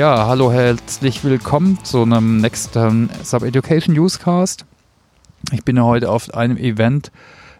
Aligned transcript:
Ja, 0.00 0.26
hallo, 0.26 0.50
herzlich 0.50 1.22
willkommen 1.24 1.78
zu 1.84 2.00
einem 2.00 2.38
nächsten 2.38 3.10
Sub-Education 3.22 3.94
Newscast. 3.94 4.64
Ich 5.52 5.62
bin 5.62 5.78
heute 5.84 6.08
auf 6.08 6.32
einem 6.32 6.56
Event 6.56 7.12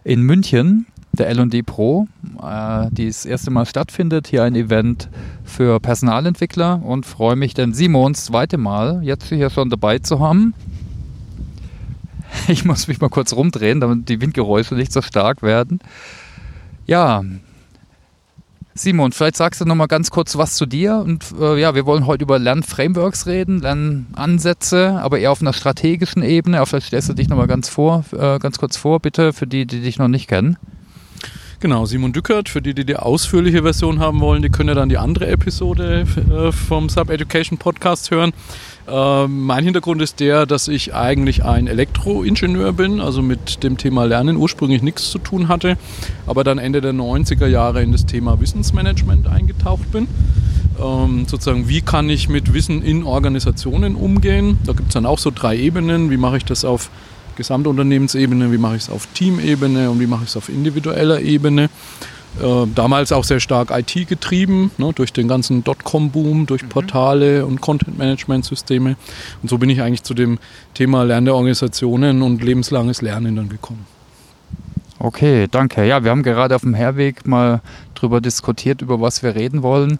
in 0.04 0.22
München, 0.22 0.86
der 1.12 1.28
LD 1.34 1.66
Pro, 1.66 2.08
äh, 2.42 2.86
die 2.92 3.08
das 3.08 3.26
erste 3.26 3.50
Mal 3.50 3.66
stattfindet. 3.66 4.26
Hier 4.26 4.42
ein 4.42 4.54
Event 4.54 5.10
für 5.44 5.80
Personalentwickler 5.80 6.82
und 6.82 7.04
freue 7.04 7.36
mich, 7.36 7.52
den 7.52 7.74
Simons 7.74 8.24
zweite 8.24 8.56
Mal 8.56 9.00
jetzt 9.02 9.28
hier 9.28 9.50
schon 9.50 9.68
dabei 9.68 9.98
zu 9.98 10.18
haben. 10.18 10.54
Ich 12.48 12.64
muss 12.64 12.88
mich 12.88 13.02
mal 13.02 13.10
kurz 13.10 13.34
rumdrehen, 13.34 13.80
damit 13.80 14.08
die 14.08 14.22
Windgeräusche 14.22 14.74
nicht 14.74 14.94
so 14.94 15.02
stark 15.02 15.42
werden. 15.42 15.80
Ja, 16.86 17.22
Simon, 18.80 19.12
vielleicht 19.12 19.36
sagst 19.36 19.60
du 19.60 19.66
noch 19.66 19.74
mal 19.74 19.88
ganz 19.88 20.10
kurz 20.10 20.38
was 20.38 20.54
zu 20.54 20.64
dir. 20.64 20.96
Und 20.96 21.34
äh, 21.38 21.60
ja, 21.60 21.74
wir 21.74 21.84
wollen 21.84 22.06
heute 22.06 22.24
über 22.24 22.38
Lernframeworks 22.38 23.26
reden, 23.26 23.60
Lernansätze, 23.60 24.98
aber 25.02 25.18
eher 25.18 25.32
auf 25.32 25.42
einer 25.42 25.52
strategischen 25.52 26.22
Ebene. 26.22 26.56
Aber 26.56 26.64
vielleicht 26.64 26.86
stellst 26.86 27.10
du 27.10 27.12
dich 27.12 27.28
noch 27.28 27.36
mal 27.36 27.46
ganz, 27.46 27.68
vor, 27.68 28.04
äh, 28.12 28.38
ganz 28.38 28.56
kurz 28.56 28.78
vor, 28.78 28.98
bitte, 29.00 29.34
für 29.34 29.46
die, 29.46 29.66
die 29.66 29.82
dich 29.82 29.98
noch 29.98 30.08
nicht 30.08 30.28
kennen. 30.28 30.56
Genau, 31.62 31.84
Simon 31.84 32.14
Dückert. 32.14 32.48
Für 32.48 32.62
die, 32.62 32.72
die 32.72 32.86
die 32.86 32.96
ausführliche 32.96 33.62
Version 33.62 34.00
haben 34.00 34.20
wollen, 34.20 34.40
die 34.40 34.48
können 34.48 34.70
ja 34.70 34.74
dann 34.74 34.88
die 34.88 34.96
andere 34.96 35.26
Episode 35.26 36.06
äh, 36.30 36.52
vom 36.52 36.88
Sub 36.88 37.10
Education 37.10 37.58
Podcast 37.58 38.10
hören. 38.10 38.32
Äh, 38.88 39.26
mein 39.26 39.64
Hintergrund 39.64 40.00
ist 40.00 40.20
der, 40.20 40.46
dass 40.46 40.68
ich 40.68 40.94
eigentlich 40.94 41.44
ein 41.44 41.66
Elektroingenieur 41.66 42.72
bin, 42.72 43.02
also 43.02 43.20
mit 43.20 43.62
dem 43.62 43.76
Thema 43.76 44.04
Lernen 44.04 44.38
ursprünglich 44.38 44.80
nichts 44.80 45.10
zu 45.10 45.18
tun 45.18 45.48
hatte, 45.48 45.76
aber 46.26 46.44
dann 46.44 46.56
Ende 46.56 46.80
der 46.80 46.94
90er 46.94 47.46
Jahre 47.46 47.82
in 47.82 47.92
das 47.92 48.06
Thema 48.06 48.40
Wissensmanagement 48.40 49.26
eingetaucht 49.26 49.92
bin. 49.92 50.08
Ähm, 50.82 51.26
sozusagen, 51.28 51.68
wie 51.68 51.82
kann 51.82 52.08
ich 52.08 52.30
mit 52.30 52.54
Wissen 52.54 52.80
in 52.80 53.04
Organisationen 53.04 53.96
umgehen? 53.96 54.56
Da 54.64 54.72
gibt 54.72 54.88
es 54.88 54.94
dann 54.94 55.04
auch 55.04 55.18
so 55.18 55.30
drei 55.30 55.58
Ebenen. 55.58 56.10
Wie 56.10 56.16
mache 56.16 56.38
ich 56.38 56.46
das 56.46 56.64
auf 56.64 56.88
Gesamtunternehmensebene, 57.36 58.52
wie 58.52 58.58
mache 58.58 58.76
ich 58.76 58.82
es 58.82 58.90
auf 58.90 59.06
Teamebene 59.14 59.90
und 59.90 60.00
wie 60.00 60.06
mache 60.06 60.24
ich 60.24 60.30
es 60.30 60.36
auf 60.36 60.48
individueller 60.48 61.20
Ebene? 61.20 61.70
Äh, 62.40 62.66
damals 62.74 63.10
auch 63.10 63.24
sehr 63.24 63.40
stark 63.40 63.70
IT 63.70 64.08
getrieben, 64.08 64.70
ne, 64.78 64.92
durch 64.94 65.12
den 65.12 65.26
ganzen 65.26 65.64
Dotcom-Boom, 65.64 66.46
durch 66.46 66.62
mhm. 66.62 66.68
Portale 66.68 67.44
und 67.44 67.60
Content-Management-Systeme. 67.60 68.96
Und 69.42 69.48
so 69.48 69.58
bin 69.58 69.68
ich 69.68 69.82
eigentlich 69.82 70.04
zu 70.04 70.14
dem 70.14 70.38
Thema 70.74 71.02
Lernen 71.02 71.30
Organisationen 71.30 72.22
und 72.22 72.42
lebenslanges 72.42 73.02
Lernen 73.02 73.36
dann 73.36 73.48
gekommen. 73.48 73.84
Okay, 74.98 75.48
danke. 75.50 75.84
Ja, 75.86 76.04
wir 76.04 76.10
haben 76.10 76.22
gerade 76.22 76.54
auf 76.54 76.60
dem 76.60 76.74
Herweg 76.74 77.26
mal 77.26 77.62
darüber 77.94 78.20
diskutiert, 78.20 78.82
über 78.82 79.00
was 79.00 79.22
wir 79.22 79.34
reden 79.34 79.62
wollen. 79.62 79.98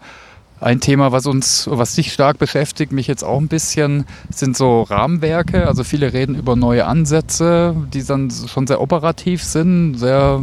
Ein 0.60 0.80
Thema, 0.80 1.10
was 1.10 1.26
uns, 1.26 1.66
was 1.70 1.94
dich 1.94 2.12
stark 2.12 2.38
beschäftigt, 2.38 2.92
mich 2.92 3.06
jetzt 3.06 3.24
auch 3.24 3.40
ein 3.40 3.48
bisschen, 3.48 4.04
sind 4.30 4.56
so 4.56 4.82
Rahmenwerke. 4.82 5.66
Also 5.66 5.84
viele 5.84 6.12
reden 6.12 6.34
über 6.34 6.54
neue 6.54 6.86
Ansätze, 6.86 7.74
die 7.94 8.04
dann 8.04 8.30
schon 8.30 8.66
sehr 8.66 8.80
operativ 8.80 9.42
sind, 9.42 9.94
sehr 9.94 10.42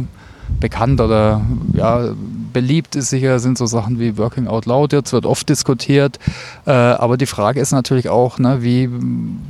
bekannt 0.60 1.00
oder 1.00 1.42
ja, 1.72 2.08
beliebt 2.52 2.96
ist 2.96 3.10
sicher, 3.10 3.38
sind 3.38 3.58
so 3.58 3.66
Sachen 3.66 4.00
wie 4.00 4.16
Working 4.16 4.48
Out 4.48 4.66
Loud, 4.66 4.92
jetzt 4.92 5.12
wird 5.12 5.26
oft 5.26 5.48
diskutiert. 5.48 6.18
Äh, 6.66 6.70
aber 6.70 7.16
die 7.16 7.26
Frage 7.26 7.60
ist 7.60 7.72
natürlich 7.72 8.08
auch, 8.08 8.38
ne, 8.38 8.62
wie 8.62 8.88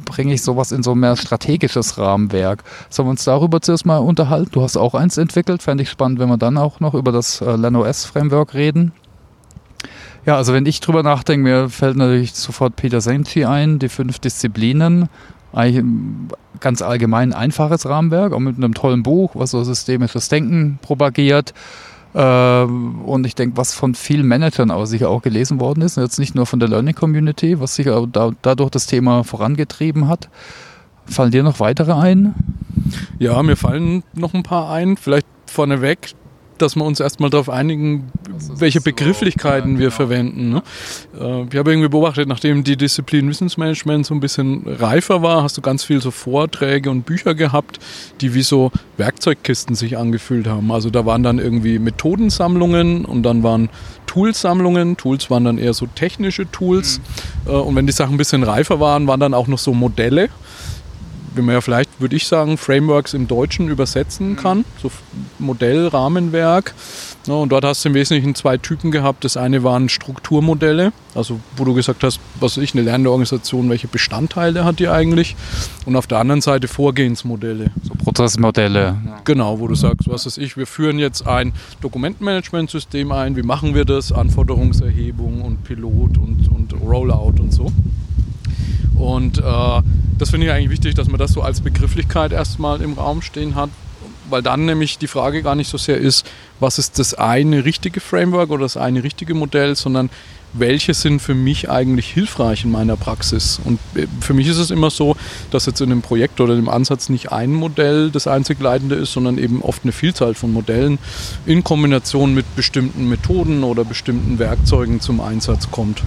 bringe 0.04 0.34
ich 0.34 0.42
sowas 0.42 0.72
in 0.72 0.82
so 0.82 0.92
ein 0.92 0.98
mehr 0.98 1.16
strategisches 1.16 1.98
Rahmenwerk? 1.98 2.64
Sollen 2.90 3.06
wir 3.06 3.12
uns 3.12 3.24
darüber 3.24 3.60
zuerst 3.60 3.86
mal 3.86 3.98
unterhalten? 3.98 4.50
Du 4.52 4.62
hast 4.62 4.76
auch 4.76 4.94
eins 4.94 5.16
entwickelt, 5.16 5.62
fände 5.62 5.84
ich 5.84 5.90
spannend, 5.90 6.18
wenn 6.18 6.28
wir 6.28 6.36
dann 6.36 6.58
auch 6.58 6.80
noch 6.80 6.94
über 6.94 7.12
das 7.12 7.40
äh, 7.40 7.56
LernOS-Framework 7.56 8.54
reden. 8.54 8.92
Ja, 10.26 10.36
also 10.36 10.52
wenn 10.52 10.66
ich 10.66 10.80
drüber 10.80 11.02
nachdenke, 11.02 11.42
mir 11.42 11.68
fällt 11.68 11.96
natürlich 11.96 12.34
sofort 12.34 12.76
Peter 12.76 13.00
Senge 13.00 13.48
ein, 13.48 13.78
die 13.78 13.88
fünf 13.88 14.18
Disziplinen 14.18 15.08
eigentlich 15.52 15.84
ganz 16.60 16.82
allgemein 16.82 17.32
einfaches 17.32 17.88
Rahmenwerk, 17.88 18.32
auch 18.32 18.40
mit 18.40 18.56
einem 18.56 18.74
tollen 18.74 19.02
Buch, 19.02 19.32
was 19.34 19.52
so 19.52 19.62
systemisches 19.64 20.28
Denken 20.28 20.78
propagiert. 20.82 21.54
Ähm, 22.14 23.02
und 23.02 23.26
ich 23.26 23.34
denke, 23.34 23.56
was 23.56 23.74
von 23.74 23.94
vielen 23.94 24.26
Managern 24.26 24.70
auch 24.70 24.86
sicher 24.86 25.10
auch 25.10 25.22
gelesen 25.22 25.60
worden 25.60 25.82
ist, 25.82 25.96
jetzt 25.96 26.18
nicht 26.18 26.34
nur 26.34 26.46
von 26.46 26.58
der 26.58 26.68
Learning 26.68 26.94
Community, 26.94 27.60
was 27.60 27.74
sicher 27.74 28.06
da, 28.10 28.30
dadurch 28.42 28.70
das 28.70 28.86
Thema 28.86 29.24
vorangetrieben 29.24 30.08
hat. 30.08 30.28
Fallen 31.06 31.30
dir 31.30 31.42
noch 31.42 31.60
weitere 31.60 31.92
ein? 31.92 32.34
Ja, 33.18 33.42
mir 33.42 33.56
fallen 33.56 34.02
noch 34.14 34.34
ein 34.34 34.42
paar 34.42 34.70
ein. 34.70 34.96
Vielleicht 34.96 35.26
vorneweg 35.46 36.12
dass 36.62 36.76
wir 36.76 36.84
uns 36.84 37.00
erstmal 37.00 37.30
darauf 37.30 37.48
einigen, 37.48 38.10
welche 38.56 38.80
Begrifflichkeiten 38.80 39.74
so, 39.74 39.78
wir 39.78 39.86
genau. 39.86 39.96
verwenden. 39.96 40.50
Ne? 40.50 40.62
Äh, 41.18 41.46
ich 41.50 41.56
habe 41.56 41.70
irgendwie 41.70 41.88
beobachtet, 41.88 42.28
nachdem 42.28 42.64
die 42.64 42.76
Disziplin 42.76 43.28
Wissensmanagement 43.28 44.06
so 44.06 44.14
ein 44.14 44.20
bisschen 44.20 44.64
reifer 44.66 45.22
war, 45.22 45.42
hast 45.42 45.56
du 45.56 45.60
ganz 45.60 45.84
viel 45.84 46.00
so 46.00 46.10
Vorträge 46.10 46.90
und 46.90 47.06
Bücher 47.06 47.34
gehabt, 47.34 47.78
die 48.20 48.34
wie 48.34 48.42
so 48.42 48.70
Werkzeugkisten 48.96 49.74
sich 49.74 49.96
angefühlt 49.96 50.46
haben. 50.46 50.70
Also 50.72 50.90
da 50.90 51.06
waren 51.06 51.22
dann 51.22 51.38
irgendwie 51.38 51.78
Methodensammlungen 51.78 53.04
und 53.04 53.22
dann 53.22 53.42
waren 53.42 53.68
Toolsammlungen. 54.06 54.96
Tools 54.96 55.30
waren 55.30 55.44
dann 55.44 55.58
eher 55.58 55.74
so 55.74 55.86
technische 55.86 56.50
Tools. 56.50 57.00
Mhm. 57.46 57.52
Äh, 57.52 57.56
und 57.56 57.76
wenn 57.76 57.86
die 57.86 57.92
Sachen 57.92 58.14
ein 58.14 58.18
bisschen 58.18 58.42
reifer 58.42 58.80
waren, 58.80 59.06
waren 59.06 59.20
dann 59.20 59.34
auch 59.34 59.46
noch 59.46 59.58
so 59.58 59.72
Modelle 59.74 60.28
wie 61.38 61.42
man 61.42 61.54
ja 61.54 61.60
vielleicht, 61.60 62.00
würde 62.00 62.16
ich 62.16 62.26
sagen, 62.26 62.58
Frameworks 62.58 63.14
im 63.14 63.28
Deutschen 63.28 63.68
übersetzen 63.68 64.30
mhm. 64.30 64.36
kann, 64.36 64.64
so 64.82 64.90
Modellrahmenwerk. 65.38 66.74
Ja, 67.26 67.34
und 67.34 67.50
dort 67.50 67.64
hast 67.64 67.84
du 67.84 67.90
im 67.90 67.94
Wesentlichen 67.94 68.34
zwei 68.34 68.56
Typen 68.56 68.90
gehabt. 68.90 69.24
Das 69.24 69.36
eine 69.36 69.62
waren 69.62 69.88
Strukturmodelle, 69.88 70.92
also 71.14 71.40
wo 71.56 71.64
du 71.64 71.74
gesagt 71.74 72.02
hast, 72.02 72.20
was 72.40 72.56
weiß 72.56 72.64
ich, 72.64 72.74
eine 72.74 72.82
lernende 72.82 73.10
Organisation, 73.10 73.68
welche 73.70 73.88
Bestandteile 73.88 74.64
hat 74.64 74.78
die 74.78 74.88
eigentlich? 74.88 75.36
Und 75.86 75.96
auf 75.96 76.06
der 76.06 76.18
anderen 76.18 76.40
Seite 76.40 76.68
Vorgehensmodelle. 76.68 77.70
So 77.82 77.94
Prozessmodelle. 78.02 78.96
Genau, 79.24 79.60
wo 79.60 79.68
du 79.68 79.74
sagst, 79.74 80.08
was 80.08 80.26
weiß 80.26 80.38
ich, 80.38 80.56
wir 80.56 80.66
führen 80.66 80.98
jetzt 80.98 81.26
ein 81.26 81.52
Dokumentenmanagementsystem 81.80 83.12
ein, 83.12 83.36
wie 83.36 83.42
machen 83.42 83.74
wir 83.74 83.84
das? 83.84 84.10
Anforderungserhebung 84.10 85.42
und 85.42 85.64
Pilot 85.64 86.18
und, 86.18 86.48
und 86.48 86.74
Rollout 86.80 87.34
und 87.40 87.52
so. 87.52 87.70
Und 88.98 89.38
äh, 89.38 89.42
das 90.18 90.30
finde 90.30 90.46
ich 90.46 90.52
eigentlich 90.52 90.70
wichtig, 90.70 90.94
dass 90.94 91.08
man 91.08 91.18
das 91.18 91.32
so 91.32 91.42
als 91.42 91.60
Begrifflichkeit 91.60 92.32
erstmal 92.32 92.82
im 92.82 92.94
Raum 92.94 93.22
stehen 93.22 93.54
hat, 93.54 93.70
weil 94.28 94.42
dann 94.42 94.66
nämlich 94.66 94.98
die 94.98 95.06
Frage 95.06 95.42
gar 95.42 95.54
nicht 95.54 95.70
so 95.70 95.78
sehr 95.78 95.98
ist, 95.98 96.26
was 96.60 96.78
ist 96.78 96.98
das 96.98 97.14
eine 97.14 97.64
richtige 97.64 98.00
Framework 98.00 98.50
oder 98.50 98.62
das 98.62 98.76
eine 98.76 99.02
richtige 99.04 99.34
Modell, 99.34 99.76
sondern 99.76 100.10
welche 100.54 100.94
sind 100.94 101.20
für 101.20 101.34
mich 101.34 101.68
eigentlich 101.70 102.08
hilfreich 102.08 102.64
in 102.64 102.70
meiner 102.70 102.96
Praxis. 102.96 103.60
Und 103.64 103.78
äh, 103.94 104.06
für 104.20 104.34
mich 104.34 104.48
ist 104.48 104.56
es 104.56 104.70
immer 104.70 104.90
so, 104.90 105.16
dass 105.50 105.66
jetzt 105.66 105.80
in 105.80 105.92
einem 105.92 106.02
Projekt 106.02 106.40
oder 106.40 106.54
im 106.54 106.68
Ansatz 106.68 107.08
nicht 107.08 107.32
ein 107.32 107.52
Modell 107.52 108.10
das 108.10 108.26
einzig 108.26 108.60
leitende 108.60 108.96
ist, 108.96 109.12
sondern 109.12 109.38
eben 109.38 109.62
oft 109.62 109.84
eine 109.84 109.92
Vielzahl 109.92 110.34
von 110.34 110.52
Modellen 110.52 110.98
in 111.46 111.64
Kombination 111.64 112.34
mit 112.34 112.56
bestimmten 112.56 113.08
Methoden 113.08 113.62
oder 113.62 113.84
bestimmten 113.84 114.38
Werkzeugen 114.38 115.00
zum 115.00 115.20
Einsatz 115.20 115.70
kommt. 115.70 116.02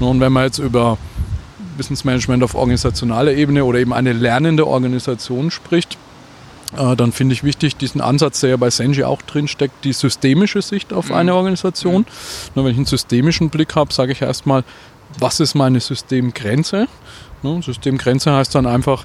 Und 0.00 0.20
wenn 0.20 0.32
man 0.32 0.44
jetzt 0.44 0.58
über 0.58 0.98
Wissensmanagement 1.76 2.42
auf 2.42 2.54
organisationaler 2.54 3.32
Ebene 3.32 3.64
oder 3.64 3.78
eben 3.78 3.92
eine 3.92 4.12
lernende 4.12 4.66
Organisation 4.66 5.50
spricht, 5.50 5.98
äh, 6.76 6.96
dann 6.96 7.12
finde 7.12 7.34
ich 7.34 7.44
wichtig 7.44 7.76
diesen 7.76 8.00
Ansatz, 8.00 8.40
der 8.40 8.50
ja 8.50 8.56
bei 8.56 8.70
Senji 8.70 9.04
auch 9.04 9.22
drin 9.22 9.48
steckt, 9.48 9.84
die 9.84 9.92
systemische 9.92 10.62
Sicht 10.62 10.92
auf 10.92 11.08
mhm. 11.08 11.16
eine 11.16 11.34
Organisation. 11.34 12.02
Mhm. 12.02 12.06
Nur 12.54 12.64
wenn 12.64 12.72
ich 12.72 12.78
einen 12.78 12.86
systemischen 12.86 13.50
Blick 13.50 13.74
habe, 13.74 13.92
sage 13.92 14.12
ich 14.12 14.22
erstmal, 14.22 14.64
was 15.18 15.40
ist 15.40 15.54
meine 15.54 15.80
Systemgrenze? 15.80 16.88
Ne, 17.42 17.62
Systemgrenze 17.62 18.32
heißt 18.32 18.54
dann 18.54 18.66
einfach 18.66 19.04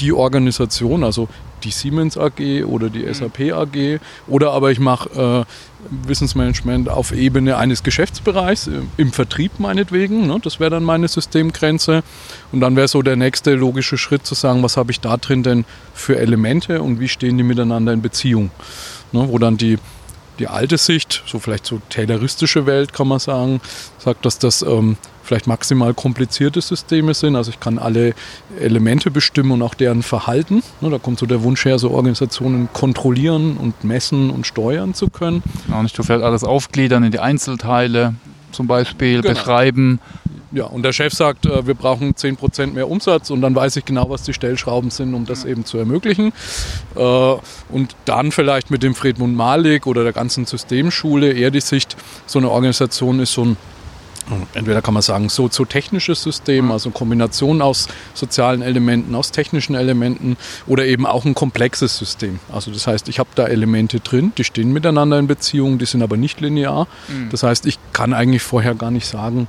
die 0.00 0.12
Organisation, 0.12 1.04
also 1.04 1.28
die 1.66 1.72
Siemens 1.72 2.16
AG 2.16 2.64
oder 2.64 2.88
die 2.88 3.00
mhm. 3.00 3.12
SAP 3.12 3.52
AG 3.52 4.00
oder 4.26 4.52
aber 4.52 4.70
ich 4.70 4.78
mache 4.78 5.44
äh, 5.44 6.08
Wissensmanagement 6.08 6.88
auf 6.88 7.12
Ebene 7.12 7.56
eines 7.56 7.82
Geschäftsbereichs, 7.82 8.68
äh, 8.68 8.80
im 8.96 9.12
Vertrieb 9.12 9.58
meinetwegen. 9.58 10.26
Ne? 10.26 10.38
Das 10.42 10.60
wäre 10.60 10.70
dann 10.70 10.84
meine 10.84 11.08
Systemgrenze. 11.08 12.02
Und 12.52 12.60
dann 12.60 12.76
wäre 12.76 12.88
so 12.88 13.02
der 13.02 13.16
nächste 13.16 13.54
logische 13.54 13.98
Schritt 13.98 14.26
zu 14.26 14.34
sagen, 14.34 14.62
was 14.62 14.76
habe 14.76 14.90
ich 14.90 15.00
da 15.00 15.16
drin 15.16 15.42
denn 15.42 15.64
für 15.94 16.18
Elemente 16.18 16.82
und 16.82 17.00
wie 17.00 17.08
stehen 17.08 17.36
die 17.36 17.44
miteinander 17.44 17.92
in 17.92 18.02
Beziehung. 18.02 18.50
Ne? 19.12 19.26
Wo 19.28 19.38
dann 19.38 19.56
die 19.56 19.78
die 20.38 20.48
alte 20.48 20.78
Sicht, 20.78 21.22
so 21.26 21.38
vielleicht 21.38 21.66
so 21.66 21.80
tayloristische 21.88 22.66
Welt 22.66 22.92
kann 22.92 23.08
man 23.08 23.18
sagen, 23.18 23.60
sagt, 23.98 24.24
dass 24.24 24.38
das 24.38 24.62
ähm, 24.62 24.96
vielleicht 25.22 25.46
maximal 25.46 25.92
komplizierte 25.92 26.60
Systeme 26.60 27.12
sind. 27.14 27.36
Also 27.36 27.50
ich 27.50 27.60
kann 27.60 27.78
alle 27.78 28.14
Elemente 28.60 29.10
bestimmen 29.10 29.50
und 29.50 29.62
auch 29.62 29.74
deren 29.74 30.02
Verhalten. 30.02 30.62
Ne, 30.80 30.90
da 30.90 30.98
kommt 30.98 31.18
so 31.18 31.26
der 31.26 31.42
Wunsch 31.42 31.64
her, 31.64 31.78
so 31.78 31.90
Organisationen 31.90 32.68
kontrollieren 32.72 33.56
und 33.56 33.84
messen 33.84 34.30
und 34.30 34.46
steuern 34.46 34.94
zu 34.94 35.08
können. 35.08 35.42
Genau, 35.66 35.82
nicht 35.82 35.98
du 35.98 36.02
vielleicht 36.02 36.24
alles 36.24 36.44
aufgliedern 36.44 37.02
in 37.02 37.10
die 37.10 37.20
Einzelteile 37.20 38.14
zum 38.52 38.66
Beispiel, 38.66 39.20
genau. 39.20 39.34
beschreiben. 39.34 40.00
Ja, 40.52 40.64
und 40.66 40.82
der 40.82 40.92
Chef 40.92 41.12
sagt, 41.12 41.44
äh, 41.46 41.66
wir 41.66 41.74
brauchen 41.74 42.14
10% 42.14 42.72
mehr 42.72 42.88
Umsatz 42.88 43.30
und 43.30 43.40
dann 43.40 43.54
weiß 43.54 43.76
ich 43.76 43.84
genau, 43.84 44.08
was 44.10 44.22
die 44.22 44.32
Stellschrauben 44.32 44.90
sind, 44.90 45.12
um 45.14 45.26
das 45.26 45.44
eben 45.44 45.64
zu 45.64 45.76
ermöglichen. 45.78 46.32
Äh, 46.94 47.00
und 47.00 47.96
dann 48.04 48.30
vielleicht 48.30 48.70
mit 48.70 48.82
dem 48.82 48.94
Friedmund 48.94 49.36
Malik 49.36 49.86
oder 49.86 50.04
der 50.04 50.12
ganzen 50.12 50.46
Systemschule 50.46 51.32
eher 51.32 51.50
die 51.50 51.60
Sicht, 51.60 51.96
so 52.26 52.38
eine 52.38 52.50
Organisation 52.50 53.18
ist 53.18 53.32
so 53.32 53.44
ein 53.44 53.56
entweder 54.54 54.82
kann 54.82 54.94
man 54.94 55.02
sagen, 55.02 55.28
soziotechnisches 55.28 56.22
System, 56.22 56.70
also 56.72 56.90
Kombination 56.90 57.62
aus 57.62 57.88
sozialen 58.14 58.62
Elementen, 58.62 59.14
aus 59.14 59.30
technischen 59.30 59.74
Elementen 59.74 60.36
oder 60.66 60.84
eben 60.86 61.06
auch 61.06 61.24
ein 61.24 61.34
komplexes 61.34 61.96
System. 61.96 62.40
Also 62.52 62.70
das 62.70 62.86
heißt, 62.86 63.08
ich 63.08 63.18
habe 63.18 63.30
da 63.34 63.46
Elemente 63.46 64.00
drin, 64.00 64.32
die 64.36 64.44
stehen 64.44 64.72
miteinander 64.72 65.18
in 65.18 65.26
Beziehung, 65.26 65.78
die 65.78 65.86
sind 65.86 66.02
aber 66.02 66.16
nicht 66.16 66.40
linear. 66.40 66.88
Mhm. 67.08 67.28
Das 67.30 67.42
heißt, 67.42 67.66
ich 67.66 67.78
kann 67.92 68.12
eigentlich 68.12 68.42
vorher 68.42 68.74
gar 68.74 68.90
nicht 68.90 69.06
sagen, 69.06 69.48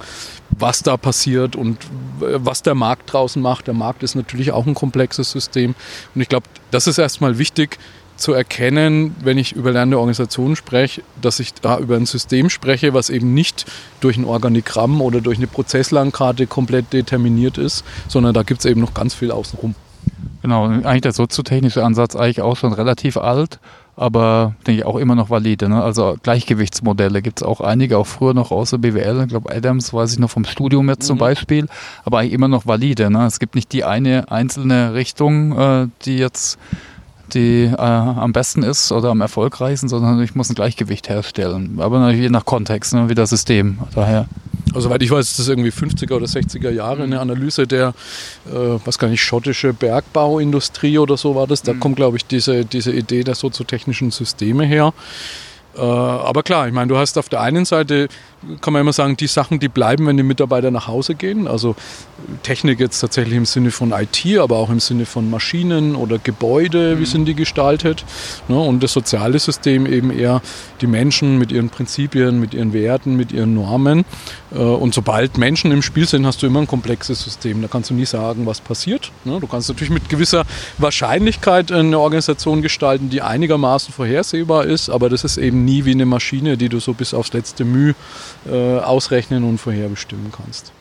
was 0.50 0.84
da 0.84 0.98
passiert 0.98 1.56
und 1.56 1.78
was 2.20 2.62
der 2.62 2.76
Markt 2.76 3.12
draußen 3.12 3.42
macht. 3.42 3.68
Der 3.68 3.74
Markt 3.74 4.04
ist 4.04 4.16
natürlich 4.16 4.52
auch 4.52 4.66
ein 4.66 4.74
komplexes 4.74 5.32
System. 5.32 5.76
Und 6.16 6.22
ich 6.22 6.30
glaube, 6.30 6.48
das 6.72 6.88
ist 6.88 6.98
erstmal 6.98 7.38
wichtig, 7.38 7.78
zu 8.18 8.34
erkennen, 8.34 9.16
wenn 9.22 9.38
ich 9.38 9.54
über 9.54 9.72
lernende 9.72 9.98
Organisationen 9.98 10.56
spreche, 10.56 11.04
dass 11.22 11.40
ich 11.40 11.54
da 11.54 11.78
über 11.80 11.96
ein 11.96 12.06
System 12.06 12.50
spreche, 12.50 12.94
was 12.94 13.10
eben 13.10 13.34
nicht 13.34 13.66
durch 14.02 14.18
ein 14.18 14.26
Organigramm 14.26 15.02
oder 15.02 15.22
durch 15.22 15.38
eine 15.38 15.48
Prozesslandkarte 15.48 16.48
komplett 16.48 16.94
determiniert 16.94 17.58
ist, 17.58 17.86
sondern 18.08 18.34
da 18.34 18.44
gibt 18.44 18.60
es 18.62 18.66
eben 18.66 18.82
noch 18.82 18.94
ganz 18.94 19.14
viel 19.14 19.32
außenrum. 19.32 19.76
Genau, 20.42 20.66
eigentlich 20.66 21.02
der 21.02 21.14
soziotechnische 21.14 21.84
Ansatz 21.84 22.16
eigentlich 22.16 22.42
auch 22.42 22.56
schon 22.56 22.74
relativ 22.74 23.18
alt, 23.18 23.60
aber 23.96 24.54
denke 24.66 24.82
ich 24.82 24.86
auch 24.86 24.98
immer 24.98 25.16
noch 25.16 25.30
valide. 25.30 25.68
Ne? 25.68 25.84
Also 25.84 26.16
Gleichgewichtsmodelle 26.22 27.22
gibt 27.22 27.42
es 27.42 27.44
auch 27.44 27.60
einige, 27.60 27.98
auch 27.98 28.08
früher 28.08 28.34
noch 28.34 28.52
aus 28.52 28.70
der 28.70 28.78
BWL. 28.78 29.24
Ich 29.24 29.30
glaube, 29.30 29.54
Adams 29.54 29.94
weiß 29.94 30.14
ich 30.14 30.20
noch 30.20 30.30
vom 30.30 30.46
Studium 30.46 30.88
jetzt 30.90 31.04
mhm. 31.04 31.08
zum 31.08 31.18
Beispiel, 31.18 31.68
aber 32.06 32.20
eigentlich 32.20 32.34
immer 32.34 32.48
noch 32.48 32.68
valide. 32.68 33.10
Ne? 33.10 33.26
Es 33.26 33.40
gibt 33.40 33.56
nicht 33.56 33.74
die 33.74 33.84
eine 33.84 34.32
einzelne 34.32 34.94
Richtung, 34.94 35.58
äh, 35.58 35.88
die 36.06 36.18
jetzt 36.18 36.60
die 37.34 37.66
äh, 37.66 37.78
am 37.78 38.34
besten 38.34 38.64
ist 38.64 38.92
oder 38.92 39.10
am 39.10 39.22
erfolgreichsten, 39.22 39.88
sondern 39.88 40.22
ich 40.22 40.36
muss 40.36 40.50
ein 40.50 40.56
Gleichgewicht 40.56 41.10
herstellen. 41.10 41.78
Aber 41.80 42.00
natürlich 42.00 42.24
je 42.24 42.30
nach 42.30 42.46
Kontext, 42.46 42.94
ne, 42.94 43.10
wie 43.10 43.16
das 43.16 43.30
System. 43.30 43.80
Daher. 43.94 44.28
Also, 44.74 44.90
soweit 44.90 45.02
ich 45.02 45.12
weiß, 45.12 45.30
ist 45.30 45.40
das 45.40 45.48
irgendwie 45.48 45.72
50er 45.72 46.14
oder 46.14 46.26
60er 46.26 46.70
Jahre 46.70 47.04
eine 47.04 47.20
Analyse 47.20 47.66
der, 47.66 47.94
äh, 48.48 48.80
was 48.86 49.00
gar 49.00 49.08
nicht, 49.08 49.24
schottische 49.24 49.74
Bergbauindustrie 49.74 50.98
oder 50.98 51.18
so 51.18 51.36
war 51.36 51.48
das. 51.48 51.64
Da 51.64 51.74
mhm. 51.74 51.80
kommt, 51.80 51.96
glaube 51.96 52.18
ich, 52.18 52.26
diese, 52.26 52.66
diese 52.66 52.92
Idee 52.92 53.24
der 53.24 53.36
soziotechnischen 53.36 54.12
Systeme 54.12 54.66
her. 54.66 54.94
Äh, 55.78 55.82
aber 55.82 56.44
klar, 56.44 56.68
ich 56.68 56.74
meine, 56.74 56.88
du 56.88 56.98
hast 56.98 57.18
auf 57.18 57.30
der 57.30 57.42
einen 57.42 57.66
Seite, 57.66 58.08
kann 58.62 58.74
man 58.74 58.82
immer 58.82 58.94
sagen, 58.94 59.18
die 59.18 59.28
Sachen, 59.28 59.60
die 59.60 59.68
bleiben, 59.68 60.08
wenn 60.08 60.18
die 60.18 60.24
Mitarbeiter 60.24 60.72
nach 60.72 60.88
Hause 60.88 61.16
gehen. 61.16 61.48
Also 61.48 61.76
Technik 62.44 62.80
jetzt 62.80 63.00
tatsächlich 63.00 63.36
im 63.36 63.46
Sinne 63.46 63.72
von 63.72 63.92
IT, 63.92 64.38
aber 64.40 64.58
auch 64.58 64.70
im 64.70 64.80
Sinne 64.80 65.06
von 65.06 65.30
Maschinen 65.30 65.96
oder 65.96 66.18
Gebäude, 66.20 66.96
mhm. 66.96 67.00
wie 67.00 67.06
sind 67.06 67.26
die 67.26 67.36
gestaltet. 67.36 68.06
Ne? 68.48 68.60
Und 68.60 68.84
das 68.84 68.94
soziale 68.94 69.40
System 69.40 69.86
eben 69.86 70.12
eher 70.12 70.42
die 70.82 70.88
Menschen 70.88 71.38
mit 71.38 71.52
ihren 71.52 71.70
Prinzipien, 71.70 72.40
mit 72.40 72.54
ihren 72.54 72.74
Werten, 72.74 73.16
mit 73.16 73.32
ihren 73.32 73.54
Normen. 73.54 74.06
Äh, 74.52 74.60
und 74.60 74.94
sobald 74.94 75.38
Menschen 75.38 75.72
im 75.72 75.82
Spiel 75.82 76.08
sind, 76.08 76.26
hast 76.26 76.42
du 76.42 76.48
immer 76.48 76.62
ein 76.62 76.68
komplexes 76.68 77.24
System. 77.24 77.62
Da 77.62 77.68
kannst 77.68 77.90
du 77.90 77.94
nie 77.94 78.06
sagen, 78.06 78.46
was 78.46 78.62
passiert. 78.62 79.12
Ne? 79.26 79.40
Du 79.40 79.48
kannst 79.48 79.70
natürlich 79.70 79.92
mit 79.92 80.10
gewisser 80.10 80.46
Wahrscheinlichkeit 80.78 81.72
eine 81.72 82.00
Organisation 82.00 82.62
gestalten, 82.62 83.10
die 83.10 83.22
einigermaßen 83.22 83.94
vorhersehbar 83.94 84.66
ist, 84.66 84.90
aber 84.90 85.10
das 85.10 85.24
ist 85.24 85.38
eben 85.38 85.66
nie 85.68 85.86
wie 85.86 85.92
eine 85.92 86.06
Maschine, 86.06 86.58
die 86.58 86.70
du 86.70 86.80
so 86.80 86.94
bis 86.94 87.14
aufs 87.14 87.34
letzte 87.34 87.66
Mühe 87.66 87.94
äh, 88.50 88.80
ausrechnen 88.80 89.44
und 89.44 89.60
vorherbestimmen 89.60 90.32
kannst. 90.32 90.72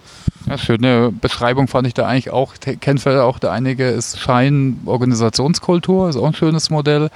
Ja, 0.49 0.57
schöne 0.59 1.13
Beschreibung 1.13 1.67
fand 1.67 1.89
ich 1.89 1.95
da 1.95 2.07
eigentlich 2.07 2.31
auch. 2.31 2.55
Vielleicht 2.63 3.07
auch 3.07 3.41
der 3.41 3.51
einige, 3.51 3.89
ist 3.89 4.21
Schein 4.21 4.81
Organisationskultur, 4.87 6.09
ist 6.09 6.17
auch 6.17 6.27
ein 6.27 6.35
schönes 6.35 6.71
Modell. 6.71 7.11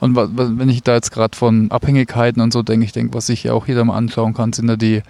Und 0.00 0.16
wenn 0.16 0.68
ich 0.68 0.82
da 0.82 0.92
jetzt 0.94 1.10
gerade 1.10 1.36
von 1.36 1.70
Abhängigkeiten 1.70 2.42
und 2.42 2.52
so 2.52 2.62
denke, 2.62 2.84
ich 2.84 2.92
denke, 2.92 3.14
was 3.14 3.26
sich 3.26 3.44
ja 3.44 3.54
auch 3.54 3.66
jeder 3.66 3.84
mal 3.84 3.96
anschauen 3.96 4.34
kann, 4.34 4.52
sind 4.52 4.68
ja 4.68 4.76
die 4.76 5.02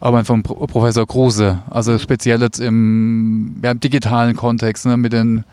Arbeit 0.00 0.26
von 0.26 0.42
Professor 0.42 1.06
Kruse. 1.06 1.58
Also 1.68 1.98
speziell 1.98 2.40
jetzt 2.40 2.58
im, 2.58 3.56
ja, 3.62 3.72
im 3.72 3.80
digitalen 3.80 4.34
Kontext, 4.34 4.86
ne, 4.86 4.96
mit 4.96 5.12
den 5.12 5.44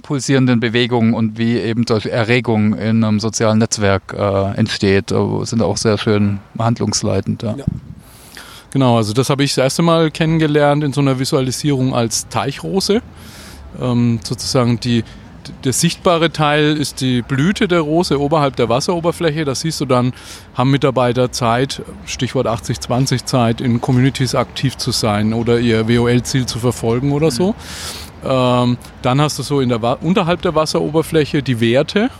pulsierenden 0.00 0.60
Bewegungen 0.60 1.14
und 1.14 1.38
wie 1.38 1.58
eben 1.58 1.84
durch 1.84 2.06
Erregung 2.06 2.74
in 2.74 3.04
einem 3.04 3.20
sozialen 3.20 3.58
Netzwerk 3.58 4.14
äh, 4.16 4.56
entsteht, 4.56 5.12
äh, 5.12 5.44
sind 5.44 5.62
auch 5.62 5.76
sehr 5.76 5.98
schön 5.98 6.40
handlungsleitend. 6.58 7.42
Ja. 7.42 7.56
ja. 7.56 7.64
Genau, 8.72 8.96
also 8.96 9.12
das 9.12 9.30
habe 9.30 9.42
ich 9.42 9.54
das 9.54 9.64
erste 9.64 9.82
Mal 9.82 10.10
kennengelernt 10.10 10.84
in 10.84 10.92
so 10.92 11.00
einer 11.00 11.18
Visualisierung 11.18 11.94
als 11.94 12.28
Teichrose. 12.28 13.02
Ähm, 13.80 14.20
sozusagen 14.22 14.78
die, 14.78 15.02
der 15.64 15.72
sichtbare 15.72 16.30
Teil 16.30 16.76
ist 16.76 17.00
die 17.00 17.22
Blüte 17.22 17.66
der 17.66 17.80
Rose 17.80 18.20
oberhalb 18.20 18.54
der 18.56 18.68
Wasseroberfläche. 18.68 19.44
Da 19.44 19.56
siehst 19.56 19.80
du 19.80 19.86
dann, 19.86 20.12
haben 20.54 20.70
Mitarbeiter 20.70 21.32
Zeit, 21.32 21.82
Stichwort 22.06 22.46
80-20 22.46 23.24
Zeit, 23.24 23.60
in 23.60 23.80
Communities 23.80 24.36
aktiv 24.36 24.76
zu 24.76 24.92
sein 24.92 25.32
oder 25.32 25.58
ihr 25.58 25.88
WOL-Ziel 25.88 26.46
zu 26.46 26.60
verfolgen 26.60 27.10
oder 27.10 27.32
so. 27.32 27.56
Ähm, 28.24 28.78
dann 29.02 29.20
hast 29.20 29.38
du 29.38 29.42
so 29.42 29.60
in 29.60 29.68
der, 29.68 30.02
unterhalb 30.02 30.42
der 30.42 30.54
Wasseroberfläche 30.54 31.42
die 31.42 31.60
Werte. 31.60 32.10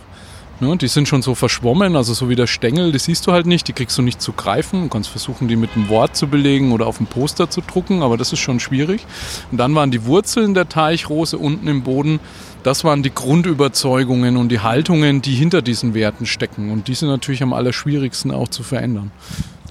Ne, 0.61 0.77
die 0.77 0.87
sind 0.87 1.07
schon 1.07 1.23
so 1.23 1.33
verschwommen, 1.33 1.95
also 1.95 2.13
so 2.13 2.29
wie 2.29 2.35
der 2.35 2.45
Stängel, 2.45 2.91
die 2.91 2.99
siehst 2.99 3.25
du 3.25 3.31
halt 3.31 3.47
nicht, 3.47 3.67
die 3.67 3.73
kriegst 3.73 3.97
du 3.97 4.03
nicht 4.03 4.21
zu 4.21 4.31
greifen. 4.31 4.83
Du 4.83 4.89
kannst 4.89 5.09
versuchen, 5.09 5.47
die 5.47 5.55
mit 5.55 5.71
einem 5.75 5.89
Wort 5.89 6.15
zu 6.15 6.27
belegen 6.27 6.71
oder 6.71 6.85
auf 6.85 6.97
dem 6.97 7.07
Poster 7.07 7.49
zu 7.49 7.61
drucken, 7.61 8.03
aber 8.03 8.15
das 8.15 8.31
ist 8.31 8.41
schon 8.41 8.59
schwierig. 8.59 9.07
Und 9.51 9.57
dann 9.57 9.73
waren 9.73 9.89
die 9.89 10.05
Wurzeln 10.05 10.53
der 10.53 10.69
Teichrose 10.69 11.39
unten 11.39 11.67
im 11.67 11.81
Boden. 11.81 12.19
Das 12.61 12.83
waren 12.83 13.01
die 13.01 13.11
Grundüberzeugungen 13.11 14.37
und 14.37 14.49
die 14.49 14.59
Haltungen, 14.59 15.23
die 15.23 15.33
hinter 15.33 15.63
diesen 15.63 15.95
Werten 15.95 16.27
stecken. 16.27 16.69
Und 16.69 16.87
die 16.87 16.93
sind 16.93 17.09
natürlich 17.09 17.41
am 17.41 17.53
allerschwierigsten 17.53 18.29
auch 18.29 18.47
zu 18.47 18.61
verändern. 18.61 19.11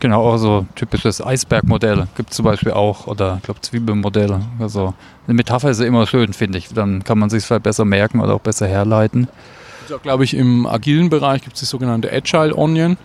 Genau, 0.00 0.22
auch 0.22 0.38
so 0.38 0.66
typisches 0.74 1.24
Eisbergmodell 1.24 2.08
gibt 2.16 2.30
es 2.30 2.36
zum 2.36 2.46
Beispiel 2.46 2.72
auch 2.72 3.06
oder 3.06 3.36
ich 3.36 3.42
glaube 3.42 3.60
Zwiebelmodelle. 3.60 4.40
Also 4.58 4.94
eine 5.26 5.34
Metapher 5.34 5.70
ist 5.70 5.80
ja 5.80 5.86
immer 5.86 6.06
schön, 6.06 6.32
finde 6.32 6.56
ich. 6.56 6.68
Dann 6.68 7.04
kann 7.04 7.18
man 7.18 7.28
sich 7.28 7.44
vielleicht 7.44 7.64
besser 7.64 7.84
merken 7.84 8.20
oder 8.20 8.34
auch 8.34 8.40
besser 8.40 8.66
herleiten. 8.66 9.28
Ja, 9.90 9.98
glaube 9.98 10.24
ich, 10.24 10.34
im 10.34 10.66
agilen 10.66 11.10
Bereich 11.10 11.42
gibt 11.42 11.54
es 11.54 11.60
die 11.60 11.66
sogenannte 11.66 12.10
Agile 12.10 12.56
Onion, 12.56 12.96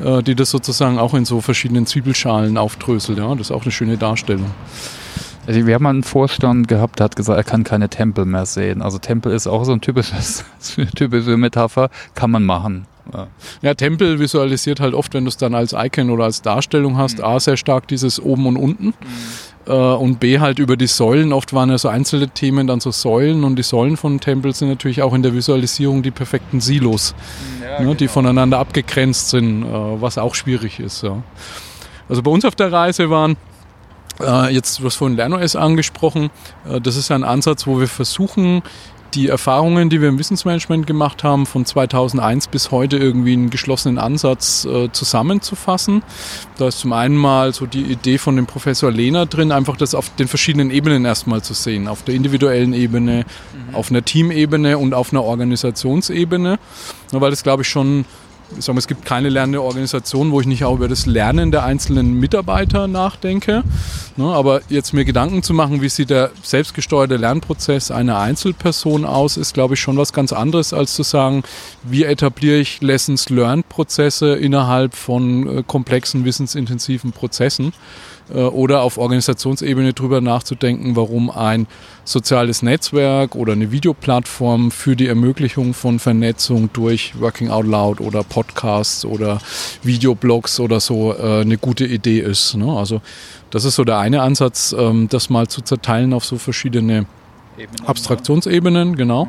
mhm. 0.00 0.06
äh, 0.06 0.22
die 0.22 0.36
das 0.36 0.50
sozusagen 0.50 0.98
auch 1.00 1.14
in 1.14 1.24
so 1.24 1.40
verschiedenen 1.40 1.84
Zwiebelschalen 1.84 2.56
aufdröselt. 2.58 3.18
Ja? 3.18 3.28
Das 3.30 3.48
ist 3.48 3.50
auch 3.50 3.62
eine 3.62 3.72
schöne 3.72 3.96
Darstellung. 3.96 4.52
Also 5.48 5.66
wir 5.66 5.74
haben 5.74 5.86
einen 5.86 6.02
Vorstand 6.04 6.68
gehabt, 6.68 7.00
der 7.00 7.04
hat 7.04 7.16
gesagt, 7.16 7.38
er 7.38 7.44
kann 7.44 7.64
keine 7.64 7.88
Tempel 7.88 8.24
mehr 8.24 8.46
sehen. 8.46 8.82
Also 8.82 8.98
Tempel 8.98 9.32
ist 9.32 9.46
auch 9.46 9.64
so 9.64 9.72
ein 9.72 9.80
typisches, 9.80 10.44
typische 10.94 11.36
Metapher, 11.36 11.90
kann 12.14 12.30
man 12.30 12.44
machen. 12.44 12.86
Ja. 13.12 13.26
ja, 13.62 13.74
Tempel 13.74 14.18
visualisiert 14.18 14.80
halt 14.80 14.94
oft, 14.94 15.14
wenn 15.14 15.24
du 15.24 15.28
es 15.28 15.36
dann 15.36 15.54
als 15.54 15.72
Icon 15.72 16.10
oder 16.10 16.24
als 16.24 16.42
Darstellung 16.42 16.96
hast, 16.96 17.18
mhm. 17.18 17.24
A, 17.24 17.40
sehr 17.40 17.56
stark 17.56 17.88
dieses 17.88 18.20
oben 18.20 18.46
und 18.46 18.56
unten. 18.56 18.86
Mhm. 18.86 18.94
Äh, 19.66 19.72
und 19.72 20.20
B 20.20 20.38
halt 20.38 20.58
über 20.58 20.76
die 20.76 20.86
Säulen. 20.86 21.32
Oft 21.32 21.52
waren 21.52 21.70
ja 21.70 21.78
so 21.78 21.88
einzelne 21.88 22.28
Themen 22.28 22.66
dann 22.66 22.80
so 22.80 22.90
Säulen 22.90 23.44
und 23.44 23.56
die 23.56 23.62
Säulen 23.62 23.96
von 23.96 24.20
Tempel 24.20 24.54
sind 24.54 24.68
natürlich 24.68 25.02
auch 25.02 25.14
in 25.14 25.22
der 25.22 25.34
Visualisierung 25.34 26.02
die 26.02 26.10
perfekten 26.10 26.60
Silos, 26.60 27.14
ja, 27.60 27.72
ne, 27.72 27.76
genau. 27.78 27.94
die 27.94 28.08
voneinander 28.08 28.58
abgegrenzt 28.58 29.30
sind, 29.30 29.62
äh, 29.62 29.66
was 29.66 30.18
auch 30.18 30.34
schwierig 30.34 30.80
ist. 30.80 31.02
Ja. 31.02 31.22
Also 32.08 32.22
bei 32.22 32.30
uns 32.30 32.44
auf 32.44 32.54
der 32.54 32.72
Reise 32.72 33.10
waren 33.10 33.36
äh, 34.20 34.54
jetzt, 34.54 34.78
du 34.78 34.84
hast 34.84 34.96
vorhin 34.96 35.16
LernOS 35.16 35.56
angesprochen, 35.56 36.30
das 36.82 36.96
ist 36.96 37.10
ein 37.10 37.24
Ansatz, 37.24 37.66
wo 37.66 37.80
wir 37.80 37.88
versuchen, 37.88 38.62
die 39.16 39.28
Erfahrungen, 39.28 39.88
die 39.88 40.00
wir 40.00 40.08
im 40.08 40.18
Wissensmanagement 40.18 40.86
gemacht 40.86 41.24
haben, 41.24 41.46
von 41.46 41.64
2001 41.64 42.48
bis 42.48 42.70
heute 42.70 42.98
irgendwie 42.98 43.32
einen 43.32 43.50
geschlossenen 43.50 43.98
Ansatz 43.98 44.66
äh, 44.66 44.92
zusammenzufassen. 44.92 46.02
Da 46.58 46.68
ist 46.68 46.80
zum 46.80 46.92
einen 46.92 47.16
mal 47.16 47.54
so 47.54 47.64
die 47.66 47.82
Idee 47.82 48.18
von 48.18 48.36
dem 48.36 48.46
Professor 48.46 48.92
Lehner 48.92 49.24
drin, 49.24 49.52
einfach 49.52 49.76
das 49.76 49.94
auf 49.94 50.14
den 50.16 50.28
verschiedenen 50.28 50.70
Ebenen 50.70 51.06
erstmal 51.06 51.42
zu 51.42 51.54
sehen. 51.54 51.88
Auf 51.88 52.02
der 52.02 52.14
individuellen 52.14 52.74
Ebene, 52.74 53.24
mhm. 53.68 53.74
auf 53.74 53.90
einer 53.90 54.04
Teamebene 54.04 54.76
und 54.76 54.92
auf 54.92 55.12
einer 55.12 55.24
Organisationsebene. 55.24 56.58
Weil 57.12 57.30
das, 57.30 57.42
glaube 57.42 57.62
ich, 57.62 57.68
schon 57.68 58.04
ich 58.56 58.64
sage 58.64 58.74
mal, 58.74 58.78
es 58.78 58.86
gibt 58.86 59.04
keine 59.04 59.28
lernende 59.28 59.62
Organisation, 59.62 60.30
wo 60.30 60.40
ich 60.40 60.46
nicht 60.46 60.64
auch 60.64 60.74
über 60.74 60.88
das 60.88 61.06
Lernen 61.06 61.50
der 61.50 61.64
einzelnen 61.64 62.14
Mitarbeiter 62.14 62.86
nachdenke. 62.86 63.64
Ne, 64.16 64.24
aber 64.24 64.60
jetzt 64.68 64.92
mir 64.94 65.04
Gedanken 65.04 65.42
zu 65.42 65.52
machen, 65.52 65.82
wie 65.82 65.88
sieht 65.88 66.10
der 66.10 66.30
selbstgesteuerte 66.42 67.16
Lernprozess 67.16 67.90
einer 67.90 68.18
Einzelperson 68.18 69.04
aus, 69.04 69.36
ist, 69.36 69.54
glaube 69.54 69.74
ich, 69.74 69.80
schon 69.80 69.96
was 69.96 70.12
ganz 70.12 70.32
anderes, 70.32 70.72
als 70.72 70.94
zu 70.94 71.02
sagen, 71.02 71.42
wie 71.82 72.04
etabliere 72.04 72.58
ich 72.58 72.80
Lessons-Learn-Prozesse 72.80 74.34
innerhalb 74.34 74.94
von 74.94 75.58
äh, 75.58 75.62
komplexen, 75.66 76.24
wissensintensiven 76.24 77.12
Prozessen. 77.12 77.72
Äh, 78.32 78.38
oder 78.38 78.82
auf 78.82 78.98
Organisationsebene 78.98 79.92
drüber 79.92 80.20
nachzudenken, 80.20 80.96
warum 80.96 81.30
ein 81.30 81.66
soziales 82.04 82.62
Netzwerk 82.62 83.34
oder 83.34 83.52
eine 83.52 83.72
Videoplattform 83.72 84.70
für 84.70 84.96
die 84.96 85.06
Ermöglichung 85.06 85.74
von 85.74 85.98
Vernetzung 85.98 86.70
durch 86.72 87.18
Working 87.20 87.50
Out 87.50 87.66
Loud 87.66 88.00
oder 88.00 88.22
Podcasts 88.36 89.06
oder 89.06 89.38
Videoblogs 89.82 90.60
oder 90.60 90.78
so 90.78 91.14
äh, 91.14 91.40
eine 91.40 91.56
gute 91.56 91.86
Idee 91.86 92.20
ist. 92.20 92.54
Ne? 92.54 92.70
Also 92.70 93.00
das 93.48 93.64
ist 93.64 93.76
so 93.76 93.84
der 93.84 93.96
eine 93.96 94.20
Ansatz, 94.20 94.76
ähm, 94.78 95.08
das 95.08 95.30
mal 95.30 95.48
zu 95.48 95.62
zerteilen 95.62 96.12
auf 96.12 96.26
so 96.26 96.36
verschiedene 96.36 97.06
Ebenen, 97.56 97.86
Abstraktionsebenen, 97.86 98.96
genau. 98.96 99.26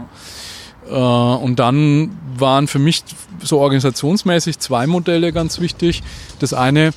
Ja. 0.90 1.38
Äh, 1.38 1.44
und 1.44 1.58
dann 1.60 2.20
waren 2.38 2.68
für 2.68 2.80
mich 2.80 3.06
so 3.42 3.60
organisationsmäßig 3.60 4.60
zwei 4.60 4.88
Modelle 4.88 5.32
ganz 5.32 5.62
wichtig. 5.62 6.04
Das 6.40 6.54
eine 6.54 6.92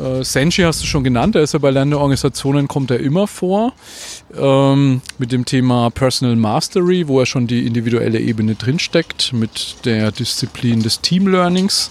Äh, 0.00 0.24
Senshi 0.24 0.62
hast 0.62 0.82
du 0.82 0.86
schon 0.86 1.04
genannt, 1.04 1.34
der 1.34 1.42
ist 1.42 1.54
ja 1.54 1.58
bei 1.58 1.70
Lernende 1.70 1.96
kommt 2.68 2.90
er 2.90 3.00
immer 3.00 3.26
vor. 3.26 3.72
Ähm, 4.36 5.00
mit 5.18 5.32
dem 5.32 5.44
Thema 5.44 5.90
Personal 5.90 6.36
Mastery, 6.36 7.08
wo 7.08 7.20
er 7.20 7.26
schon 7.26 7.46
die 7.46 7.66
individuelle 7.66 8.20
Ebene 8.20 8.54
drinsteckt, 8.54 9.32
mit 9.32 9.76
der 9.84 10.12
Disziplin 10.12 10.82
des 10.82 11.00
Team 11.00 11.28
Learnings, 11.28 11.90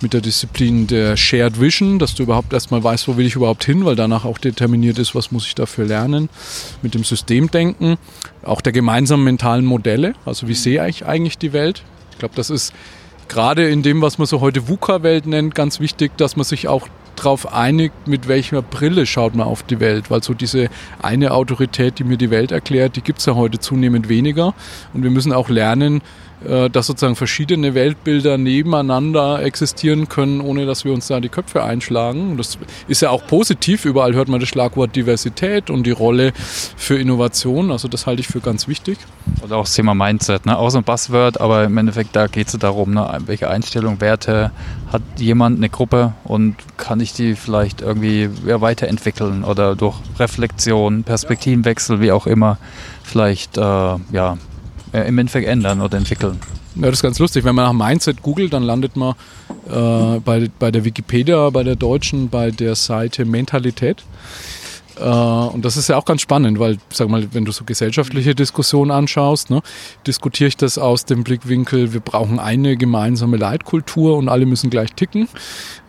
mit 0.00 0.12
der 0.12 0.20
Disziplin 0.20 0.86
der 0.86 1.16
Shared 1.16 1.60
Vision, 1.60 1.98
dass 1.98 2.14
du 2.14 2.24
überhaupt 2.24 2.52
erstmal 2.52 2.82
weißt, 2.82 3.08
wo 3.08 3.16
will 3.16 3.26
ich 3.26 3.36
überhaupt 3.36 3.64
hin, 3.64 3.84
weil 3.84 3.96
danach 3.96 4.24
auch 4.24 4.38
determiniert 4.38 4.98
ist, 4.98 5.14
was 5.14 5.30
muss 5.30 5.46
ich 5.46 5.54
dafür 5.54 5.86
lernen, 5.86 6.28
mit 6.82 6.94
dem 6.94 7.04
Systemdenken, 7.04 7.96
auch 8.42 8.60
der 8.60 8.72
gemeinsamen 8.72 9.24
mentalen 9.24 9.64
Modelle, 9.64 10.14
also 10.26 10.48
wie 10.48 10.54
sehe 10.54 10.86
ich 10.88 11.06
eigentlich 11.06 11.38
die 11.38 11.52
Welt. 11.52 11.82
Ich 12.12 12.18
glaube, 12.18 12.34
das 12.34 12.50
ist 12.50 12.72
gerade 13.28 13.68
in 13.68 13.82
dem, 13.82 14.02
was 14.02 14.18
man 14.18 14.26
so 14.26 14.40
heute 14.40 14.68
VUCA-Welt 14.68 15.26
nennt, 15.26 15.54
ganz 15.54 15.80
wichtig, 15.80 16.16
dass 16.16 16.36
man 16.36 16.44
sich 16.44 16.66
auch 16.66 16.88
darauf 17.18 17.52
einigt, 17.52 18.06
mit 18.06 18.28
welcher 18.28 18.62
Brille 18.62 19.06
schaut 19.06 19.34
man 19.34 19.46
auf 19.46 19.62
die 19.62 19.80
Welt. 19.80 20.10
Weil 20.10 20.22
so 20.22 20.34
diese 20.34 20.68
eine 21.02 21.32
Autorität, 21.32 21.98
die 21.98 22.04
mir 22.04 22.16
die 22.16 22.30
Welt 22.30 22.52
erklärt, 22.52 22.96
die 22.96 23.02
gibt 23.02 23.20
es 23.20 23.26
ja 23.26 23.34
heute 23.34 23.58
zunehmend 23.58 24.08
weniger. 24.08 24.54
Und 24.94 25.02
wir 25.02 25.10
müssen 25.10 25.32
auch 25.32 25.48
lernen, 25.48 26.02
dass 26.44 26.86
sozusagen 26.86 27.16
verschiedene 27.16 27.74
Weltbilder 27.74 28.38
nebeneinander 28.38 29.42
existieren 29.42 30.08
können, 30.08 30.40
ohne 30.40 30.66
dass 30.66 30.84
wir 30.84 30.92
uns 30.92 31.08
da 31.08 31.20
die 31.20 31.28
Köpfe 31.28 31.64
einschlagen. 31.64 32.36
Das 32.36 32.58
ist 32.86 33.02
ja 33.02 33.10
auch 33.10 33.26
positiv. 33.26 33.84
Überall 33.84 34.14
hört 34.14 34.28
man 34.28 34.40
das 34.40 34.48
Schlagwort 34.48 34.94
Diversität 34.94 35.70
und 35.70 35.84
die 35.84 35.90
Rolle 35.90 36.32
für 36.34 36.96
Innovation. 36.96 37.70
Also 37.70 37.88
das 37.88 38.06
halte 38.06 38.20
ich 38.20 38.28
für 38.28 38.40
ganz 38.40 38.68
wichtig. 38.68 38.98
Oder 39.42 39.56
auch 39.56 39.64
das 39.64 39.74
Thema 39.74 39.94
Mindset, 39.94 40.46
ne? 40.46 40.58
auch 40.58 40.70
so 40.70 40.78
ein 40.78 40.84
Buzzword, 40.84 41.40
aber 41.40 41.64
im 41.64 41.76
Endeffekt 41.76 42.14
da 42.14 42.26
geht 42.26 42.48
es 42.48 42.58
darum, 42.58 42.94
ne? 42.94 43.18
welche 43.26 43.48
Einstellung, 43.48 44.00
Werte 44.00 44.50
hat 44.92 45.02
jemand, 45.18 45.58
eine 45.58 45.68
Gruppe 45.68 46.14
und 46.24 46.56
kann 46.76 47.00
ich 47.00 47.12
die 47.12 47.34
vielleicht 47.34 47.80
irgendwie 47.80 48.30
weiterentwickeln 48.44 49.44
oder 49.44 49.76
durch 49.76 49.96
Reflexion, 50.18 51.04
Perspektivenwechsel, 51.04 52.00
wie 52.00 52.12
auch 52.12 52.26
immer, 52.26 52.58
vielleicht 53.02 53.58
äh, 53.58 53.60
ja, 53.60 54.38
äh, 54.92 55.08
im 55.08 55.18
Endeffekt 55.18 55.48
ändern 55.48 55.80
oder 55.80 55.98
entwickeln. 55.98 56.38
Ja, 56.76 56.82
das 56.82 56.94
ist 56.94 57.02
ganz 57.02 57.18
lustig. 57.18 57.44
Wenn 57.44 57.54
man 57.54 57.64
nach 57.76 57.86
Mindset 57.88 58.22
googelt, 58.22 58.52
dann 58.52 58.62
landet 58.62 58.96
man 58.96 59.14
äh, 59.68 60.20
bei, 60.20 60.48
bei 60.58 60.70
der 60.70 60.84
Wikipedia, 60.84 61.50
bei 61.50 61.64
der 61.64 61.76
deutschen, 61.76 62.28
bei 62.28 62.50
der 62.50 62.74
Seite 62.74 63.24
Mentalität. 63.24 64.04
Äh, 65.00 65.04
und 65.04 65.64
das 65.64 65.76
ist 65.76 65.88
ja 65.88 65.96
auch 65.96 66.04
ganz 66.04 66.20
spannend, 66.20 66.58
weil, 66.58 66.78
sag 66.92 67.08
mal, 67.08 67.26
wenn 67.32 67.44
du 67.44 67.52
so 67.52 67.64
gesellschaftliche 67.64 68.34
Diskussionen 68.34 68.90
anschaust, 68.90 69.50
ne, 69.50 69.62
diskutiere 70.06 70.48
ich 70.48 70.56
das 70.56 70.78
aus 70.78 71.04
dem 71.04 71.24
Blickwinkel, 71.24 71.92
wir 71.92 72.00
brauchen 72.00 72.38
eine 72.38 72.76
gemeinsame 72.76 73.36
Leitkultur 73.36 74.16
und 74.16 74.28
alle 74.28 74.46
müssen 74.46 74.70
gleich 74.70 74.92
ticken. 74.94 75.28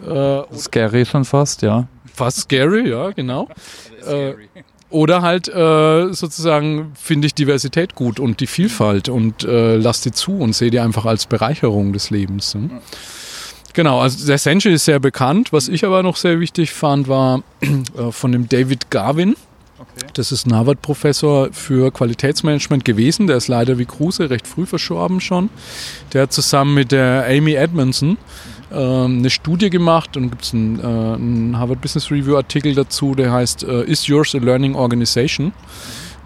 Äh, 0.07 0.41
scary 0.55 1.05
schon 1.05 1.25
fast, 1.25 1.61
ja. 1.61 1.87
Fast 2.13 2.41
scary, 2.41 2.89
ja, 2.89 3.11
genau. 3.11 3.47
Äh, 4.05 4.33
oder 4.89 5.21
halt 5.21 5.47
äh, 5.47 6.13
sozusagen 6.13 6.93
finde 6.95 7.27
ich 7.27 7.35
Diversität 7.35 7.95
gut 7.95 8.19
und 8.19 8.39
die 8.39 8.47
Vielfalt 8.47 9.09
und 9.09 9.43
äh, 9.43 9.75
lass 9.75 10.01
die 10.01 10.11
zu 10.11 10.37
und 10.37 10.53
sehe 10.53 10.71
die 10.71 10.79
einfach 10.79 11.05
als 11.05 11.25
Bereicherung 11.25 11.93
des 11.93 12.09
Lebens. 12.09 12.55
Ne? 12.55 12.69
Genau, 13.73 13.99
also 13.99 14.25
der 14.25 14.35
Essential 14.35 14.73
ist 14.73 14.85
sehr 14.85 14.99
bekannt. 14.99 15.53
Was 15.53 15.67
ich 15.67 15.85
aber 15.85 16.01
noch 16.01 16.15
sehr 16.15 16.39
wichtig 16.39 16.73
fand, 16.73 17.07
war 17.07 17.43
äh, 17.61 18.11
von 18.11 18.31
dem 18.31 18.49
David 18.49 18.89
Garvin. 18.89 19.35
Okay. 19.79 20.07
Das 20.13 20.31
ist 20.31 20.45
ein 20.45 20.55
Harvard-Professor 20.55 21.49
für 21.53 21.91
Qualitätsmanagement 21.91 22.83
gewesen. 22.83 23.27
Der 23.27 23.37
ist 23.37 23.47
leider 23.47 23.77
wie 23.77 23.85
Kruse 23.85 24.29
recht 24.29 24.47
früh 24.47 24.65
verstorben 24.65 25.21
schon. 25.21 25.49
Der 26.13 26.23
hat 26.23 26.33
zusammen 26.33 26.73
mit 26.73 26.91
der 26.91 27.25
Amy 27.29 27.53
Edmondson 27.53 28.09
ähm, 28.11 28.17
eine 28.71 29.29
Studie 29.29 29.69
gemacht 29.69 30.15
und 30.15 30.29
gibt 30.29 30.43
es 30.43 30.53
einen, 30.53 30.79
äh, 30.79 30.83
einen, 30.83 31.57
Harvard 31.57 31.81
Business 31.81 32.11
Review 32.11 32.35
Artikel 32.35 32.75
dazu, 32.75 33.15
der 33.15 33.31
heißt 33.31 33.63
äh, 33.63 33.83
Is 33.83 34.07
Yours 34.07 34.35
a 34.35 34.37
Learning 34.37 34.75
Organization? 34.75 35.53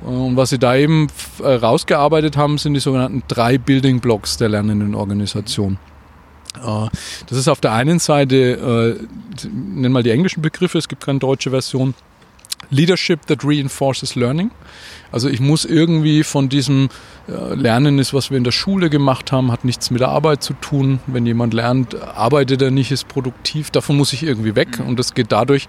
Und 0.02 0.36
was 0.36 0.50
sie 0.50 0.60
da 0.60 0.76
eben 0.76 1.08
äh, 1.42 1.48
rausgearbeitet 1.48 2.36
haben, 2.36 2.58
sind 2.58 2.74
die 2.74 2.82
sogenannten 2.82 3.24
drei 3.30 3.58
Building 3.58 4.02
Blocks 4.02 4.36
der 4.38 4.50
lernenden 4.50 4.96
Organisation. 4.96 5.78
Das 6.62 7.38
ist 7.38 7.48
auf 7.48 7.60
der 7.60 7.74
einen 7.74 7.98
Seite, 7.98 9.00
nennen 9.52 9.92
mal 9.92 10.04
die 10.04 10.12
englischen 10.12 10.44
Begriffe, 10.44 10.78
es 10.78 10.88
gibt 10.88 11.04
keine 11.04 11.18
deutsche 11.18 11.50
Version. 11.50 11.96
Leadership 12.70 13.26
that 13.26 13.44
reinforces 13.44 14.16
learning. 14.16 14.52
Also 15.14 15.30
ich 15.30 15.40
muss 15.40 15.64
irgendwie 15.64 16.24
von 16.24 16.50
diesem 16.50 16.90
äh, 17.28 17.54
Lernen 17.54 18.00
ist, 18.00 18.16
was 18.16 18.32
wir 18.32 18.38
in 18.40 18.44
der 18.44 18.52
Schule 18.52 18.90
gemacht 18.90 19.32
haben, 19.32 19.52
hat 19.52 19.64
nichts 19.64 19.92
mit 19.92 20.02
der 20.02 20.10
Arbeit 20.10 20.44
zu 20.44 20.54
tun. 20.56 21.00
Wenn 21.06 21.28
jemand 21.28 21.54
lernt, 21.54 21.96
arbeitet 22.02 22.64
er 22.64 22.72
nicht, 22.72 22.92
ist 22.92 23.08
produktiv. 23.08 23.70
Davon 23.70 23.96
muss 23.96 24.12
ich 24.12 24.24
irgendwie 24.24 24.56
weg. 24.56 24.80
Mhm. 24.80 24.88
Und 24.88 25.00
das 25.00 25.14
geht 25.14 25.32
dadurch, 25.32 25.68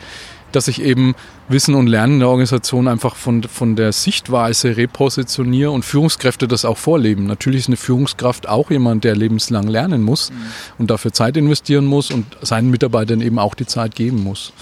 dass 0.51 0.67
ich 0.67 0.81
eben 0.81 1.15
Wissen 1.49 1.75
und 1.75 1.89
Lernen 1.89 2.15
in 2.15 2.21
der 2.21 2.29
Organisation 2.31 2.89
einfach 2.89 3.17
von, 3.17 3.43
von 3.43 3.77
der 3.77 3.93
Sichtweise 3.93 4.79
repositioniere 4.79 5.71
und 5.71 5.85
Führungskräfte 5.85 6.49
das 6.49 6.65
auch 6.65 6.79
vorleben. 6.79 7.27
Natürlich 7.27 7.61
ist 7.61 7.69
eine 7.69 7.77
Führungskraft 7.77 8.49
auch 8.49 8.71
jemand, 8.71 9.05
der 9.05 9.15
lebenslang 9.15 9.67
lernen 9.67 10.03
muss 10.03 10.31
mhm. 10.31 10.37
und 10.79 10.91
dafür 10.91 11.13
Zeit 11.13 11.37
investieren 11.37 11.85
muss 11.85 12.11
und 12.11 12.25
seinen 12.41 12.71
Mitarbeitern 12.71 13.21
eben 13.21 13.39
auch 13.39 13.55
die 13.55 13.67
Zeit 13.67 13.95
geben 13.95 14.25
muss. 14.25 14.55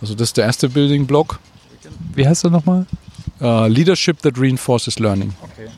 Also 0.00 0.14
das 0.14 0.28
ist 0.28 0.36
der 0.36 0.44
erste 0.44 0.68
Building 0.68 1.06
Block. 1.06 1.40
Wie 2.14 2.28
heißt 2.28 2.44
er 2.44 2.50
nochmal? 2.50 2.86
Uh, 3.40 3.66
Leadership 3.66 4.20
that 4.22 4.34
reinforces 4.36 4.98
learning. 4.98 5.34
Okay. 5.42 5.68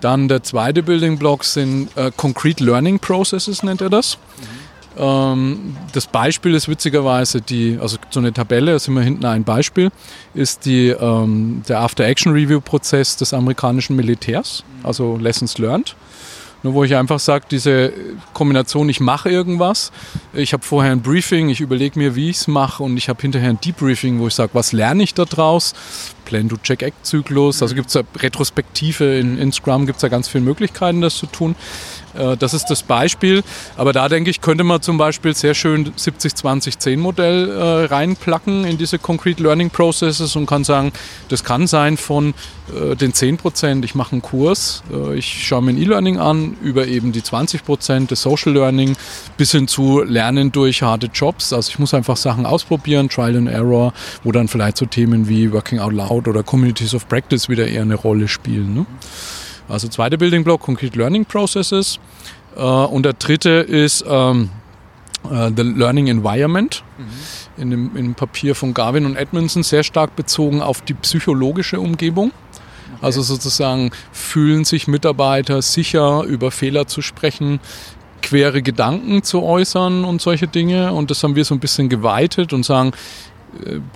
Dann 0.00 0.28
der 0.28 0.42
zweite 0.42 0.82
Building 0.82 1.18
Block 1.18 1.44
sind 1.44 1.88
uh, 1.96 2.10
Concrete 2.16 2.64
Learning 2.64 2.98
Processes, 2.98 3.62
nennt 3.62 3.80
er 3.80 3.90
das. 3.90 4.16
Mhm. 4.16 4.68
Ähm, 4.98 5.76
das 5.92 6.06
Beispiel 6.06 6.54
ist 6.54 6.68
witzigerweise 6.68 7.40
die, 7.40 7.78
also 7.80 7.98
so 8.10 8.20
eine 8.20 8.32
Tabelle, 8.32 8.72
da 8.72 8.78
sind 8.78 8.94
wir 8.94 9.02
hinten 9.02 9.24
ein 9.24 9.44
Beispiel, 9.44 9.90
ist 10.34 10.64
die, 10.66 10.88
ähm, 10.88 11.62
der 11.68 11.80
After-Action-Review-Prozess 11.80 13.16
des 13.16 13.32
amerikanischen 13.32 13.94
Militärs, 13.94 14.64
also 14.82 15.16
Lessons 15.16 15.58
Learned. 15.58 15.94
Nur 16.62 16.74
wo 16.74 16.84
ich 16.84 16.96
einfach 16.96 17.20
sage, 17.20 17.44
diese 17.50 17.92
Kombination, 18.34 18.88
ich 18.88 18.98
mache 18.98 19.30
irgendwas, 19.30 19.92
ich 20.32 20.52
habe 20.52 20.64
vorher 20.64 20.92
ein 20.92 21.02
Briefing, 21.02 21.48
ich 21.50 21.60
überlege 21.60 21.98
mir, 21.98 22.16
wie 22.16 22.30
ich 22.30 22.38
es 22.38 22.48
mache 22.48 22.82
und 22.82 22.96
ich 22.96 23.08
habe 23.08 23.22
hinterher 23.22 23.50
ein 23.50 23.60
Debriefing, 23.60 24.18
wo 24.18 24.26
ich 24.26 24.34
sage, 24.34 24.50
was 24.54 24.72
lerne 24.72 25.04
ich 25.04 25.14
da 25.14 25.24
draus? 25.24 25.74
Plan-to-Check-Act-Zyklus, 26.24 27.62
also 27.62 27.74
gibt 27.74 27.88
es 27.88 27.94
ja 27.94 28.02
Retrospektive, 28.16 29.18
in, 29.18 29.38
in 29.38 29.52
Scrum 29.52 29.86
gibt 29.86 29.96
es 29.96 30.02
ja 30.02 30.08
ganz 30.08 30.28
viele 30.28 30.44
Möglichkeiten, 30.44 31.00
das 31.00 31.16
zu 31.16 31.26
tun. 31.26 31.54
Äh, 32.18 32.36
das 32.36 32.54
ist 32.54 32.66
das 32.66 32.82
Beispiel. 32.82 33.42
Aber 33.76 33.92
da 33.92 34.08
denke 34.08 34.30
ich, 34.30 34.40
könnte 34.40 34.64
man 34.64 34.82
zum 34.82 34.98
Beispiel 34.98 35.34
sehr 35.34 35.54
schön 35.54 35.92
70-20-10-Modell 35.92 37.50
äh, 37.50 37.84
reinplacken 37.86 38.64
in 38.64 38.78
diese 38.78 38.98
Concrete 38.98 39.42
Learning 39.42 39.70
Processes 39.70 40.36
und 40.36 40.46
kann 40.46 40.64
sagen, 40.64 40.92
das 41.28 41.44
kann 41.44 41.66
sein 41.66 41.96
von 41.96 42.34
äh, 42.74 42.96
den 42.96 43.14
10 43.14 43.36
Prozent, 43.36 43.84
ich 43.84 43.94
mache 43.94 44.12
einen 44.12 44.22
Kurs, 44.22 44.82
äh, 44.92 45.16
ich 45.16 45.46
schaue 45.46 45.62
mir 45.62 45.70
ein 45.70 45.78
E-Learning 45.78 46.18
an, 46.18 46.56
über 46.62 46.86
eben 46.86 47.12
die 47.12 47.22
20 47.22 47.64
Prozent 47.64 48.10
des 48.10 48.22
Social 48.22 48.52
Learning 48.52 48.96
bis 49.36 49.52
hin 49.52 49.68
zu 49.68 50.02
Lernen 50.02 50.52
durch 50.52 50.82
harte 50.82 51.06
Jobs. 51.06 51.52
Also 51.52 51.70
ich 51.70 51.78
muss 51.78 51.94
einfach 51.94 52.16
Sachen 52.16 52.46
ausprobieren, 52.46 53.08
Trial 53.08 53.36
and 53.36 53.48
Error, 53.48 53.92
wo 54.24 54.32
dann 54.32 54.48
vielleicht 54.48 54.76
so 54.76 54.86
Themen 54.86 55.28
wie 55.28 55.52
Working 55.52 55.78
Out 55.78 55.92
Loud 55.92 56.28
oder 56.28 56.42
Communities 56.42 56.94
of 56.94 57.08
Practice 57.08 57.48
wieder 57.48 57.66
eher 57.66 57.82
eine 57.82 57.94
Rolle 57.94 58.28
spielen. 58.28 58.74
Ne? 58.74 58.86
Also 59.68 59.88
zweiter 59.88 60.16
Building 60.16 60.44
Block, 60.44 60.62
Concrete 60.62 60.96
Learning 60.98 61.24
Processes. 61.24 62.00
Äh, 62.56 62.60
und 62.60 63.04
der 63.04 63.14
dritte 63.14 63.50
ist 63.50 64.04
ähm, 64.08 64.50
äh, 65.30 65.50
The 65.54 65.62
Learning 65.62 66.08
Environment. 66.08 66.82
Mhm. 66.96 67.62
In, 67.62 67.70
dem, 67.70 67.96
in 67.96 68.04
dem 68.04 68.14
Papier 68.14 68.54
von 68.54 68.72
Garvin 68.72 69.04
und 69.04 69.16
Edmondson 69.16 69.62
sehr 69.62 69.82
stark 69.82 70.14
bezogen 70.16 70.62
auf 70.62 70.80
die 70.82 70.94
psychologische 70.94 71.80
Umgebung. 71.80 72.30
Okay. 72.94 73.04
Also 73.04 73.22
sozusagen 73.22 73.90
fühlen 74.12 74.64
sich 74.64 74.86
Mitarbeiter 74.86 75.60
sicher, 75.60 76.22
über 76.22 76.50
Fehler 76.50 76.86
zu 76.86 77.02
sprechen, 77.02 77.60
quere 78.22 78.62
Gedanken 78.62 79.22
zu 79.22 79.42
äußern 79.42 80.04
und 80.04 80.22
solche 80.22 80.46
Dinge. 80.46 80.92
Und 80.92 81.10
das 81.10 81.22
haben 81.22 81.36
wir 81.36 81.44
so 81.44 81.54
ein 81.54 81.60
bisschen 81.60 81.88
geweitet 81.88 82.52
und 82.52 82.64
sagen, 82.64 82.92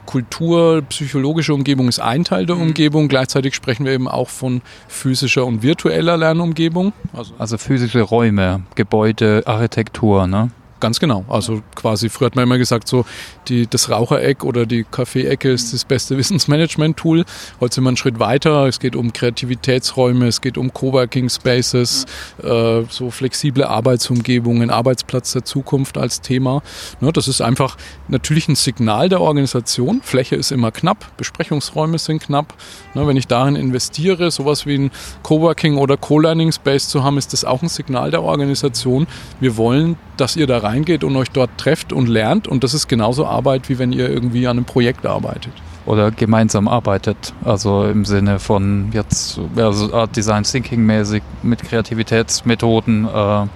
Kultur, 0.06 0.82
psychologische 0.88 1.54
Umgebung 1.54 1.88
ist 1.88 2.00
ein 2.00 2.24
Teil 2.24 2.46
der 2.46 2.56
mhm. 2.56 2.62
Umgebung. 2.62 3.08
Gleichzeitig 3.08 3.54
sprechen 3.54 3.84
wir 3.84 3.92
eben 3.92 4.08
auch 4.08 4.28
von 4.28 4.62
physischer 4.88 5.46
und 5.46 5.62
virtueller 5.62 6.16
Lernumgebung. 6.16 6.92
Also, 7.12 7.34
also 7.38 7.58
physische 7.58 8.02
Räume, 8.02 8.62
Gebäude, 8.74 9.42
Architektur, 9.46 10.26
ne? 10.26 10.50
Ganz 10.82 10.98
genau. 10.98 11.24
Also 11.28 11.62
quasi, 11.76 12.08
früher 12.08 12.26
hat 12.26 12.34
man 12.34 12.42
immer 12.42 12.58
gesagt, 12.58 12.88
so 12.88 13.04
die, 13.46 13.68
das 13.68 13.88
Rauchereck 13.88 14.42
oder 14.42 14.66
die 14.66 14.82
Kaffeeecke 14.82 15.48
ist 15.48 15.72
das 15.72 15.84
beste 15.84 16.16
Wissensmanagement-Tool. 16.18 17.24
Heute 17.60 17.74
sind 17.76 17.84
wir 17.84 17.90
einen 17.90 17.96
Schritt 17.96 18.18
weiter. 18.18 18.66
Es 18.66 18.80
geht 18.80 18.96
um 18.96 19.12
Kreativitätsräume, 19.12 20.26
es 20.26 20.40
geht 20.40 20.58
um 20.58 20.72
Coworking 20.72 21.28
Spaces, 21.28 22.04
äh, 22.42 22.82
so 22.88 23.12
flexible 23.12 23.62
Arbeitsumgebungen, 23.62 24.70
Arbeitsplatz 24.70 25.30
der 25.30 25.44
Zukunft 25.44 25.98
als 25.98 26.20
Thema. 26.20 26.64
Ne, 27.00 27.12
das 27.12 27.28
ist 27.28 27.42
einfach 27.42 27.76
natürlich 28.08 28.48
ein 28.48 28.56
Signal 28.56 29.08
der 29.08 29.20
Organisation. 29.20 30.00
Fläche 30.02 30.34
ist 30.34 30.50
immer 30.50 30.72
knapp, 30.72 31.16
Besprechungsräume 31.16 31.98
sind 31.98 32.24
knapp. 32.24 32.54
Ne, 32.94 33.06
wenn 33.06 33.16
ich 33.16 33.28
darin 33.28 33.54
investiere, 33.54 34.32
sowas 34.32 34.66
wie 34.66 34.78
ein 34.78 34.90
Coworking 35.22 35.76
oder 35.76 35.96
Co-Learning 35.96 36.50
Space 36.50 36.88
zu 36.88 37.04
haben, 37.04 37.18
ist 37.18 37.32
das 37.32 37.44
auch 37.44 37.62
ein 37.62 37.68
Signal 37.68 38.10
der 38.10 38.24
Organisation. 38.24 39.06
Wir 39.38 39.56
wollen, 39.56 39.96
dass 40.16 40.34
ihr 40.34 40.48
da 40.48 40.58
rein 40.58 40.71
reingeht 40.72 41.04
und 41.04 41.14
euch 41.16 41.30
dort 41.30 41.50
trefft 41.58 41.92
und 41.92 42.08
lernt. 42.08 42.48
Und 42.48 42.64
das 42.64 42.74
ist 42.74 42.88
genauso 42.88 43.26
Arbeit, 43.26 43.68
wie 43.68 43.78
wenn 43.78 43.92
ihr 43.92 44.08
irgendwie 44.08 44.46
an 44.46 44.56
einem 44.56 44.64
Projekt 44.64 45.06
arbeitet. 45.06 45.52
Oder 45.84 46.10
gemeinsam 46.10 46.68
arbeitet. 46.68 47.34
Also 47.44 47.84
im 47.84 48.04
Sinne 48.04 48.38
von 48.38 48.90
jetzt 48.92 49.40
also 49.56 49.92
Art 49.92 50.16
Design 50.16 50.44
Thinking 50.44 50.84
mäßig 50.84 51.22
mit 51.42 51.62
Kreativitätsmethoden. 51.62 53.04
Äh, 53.04 53.08
genau. 53.08 53.48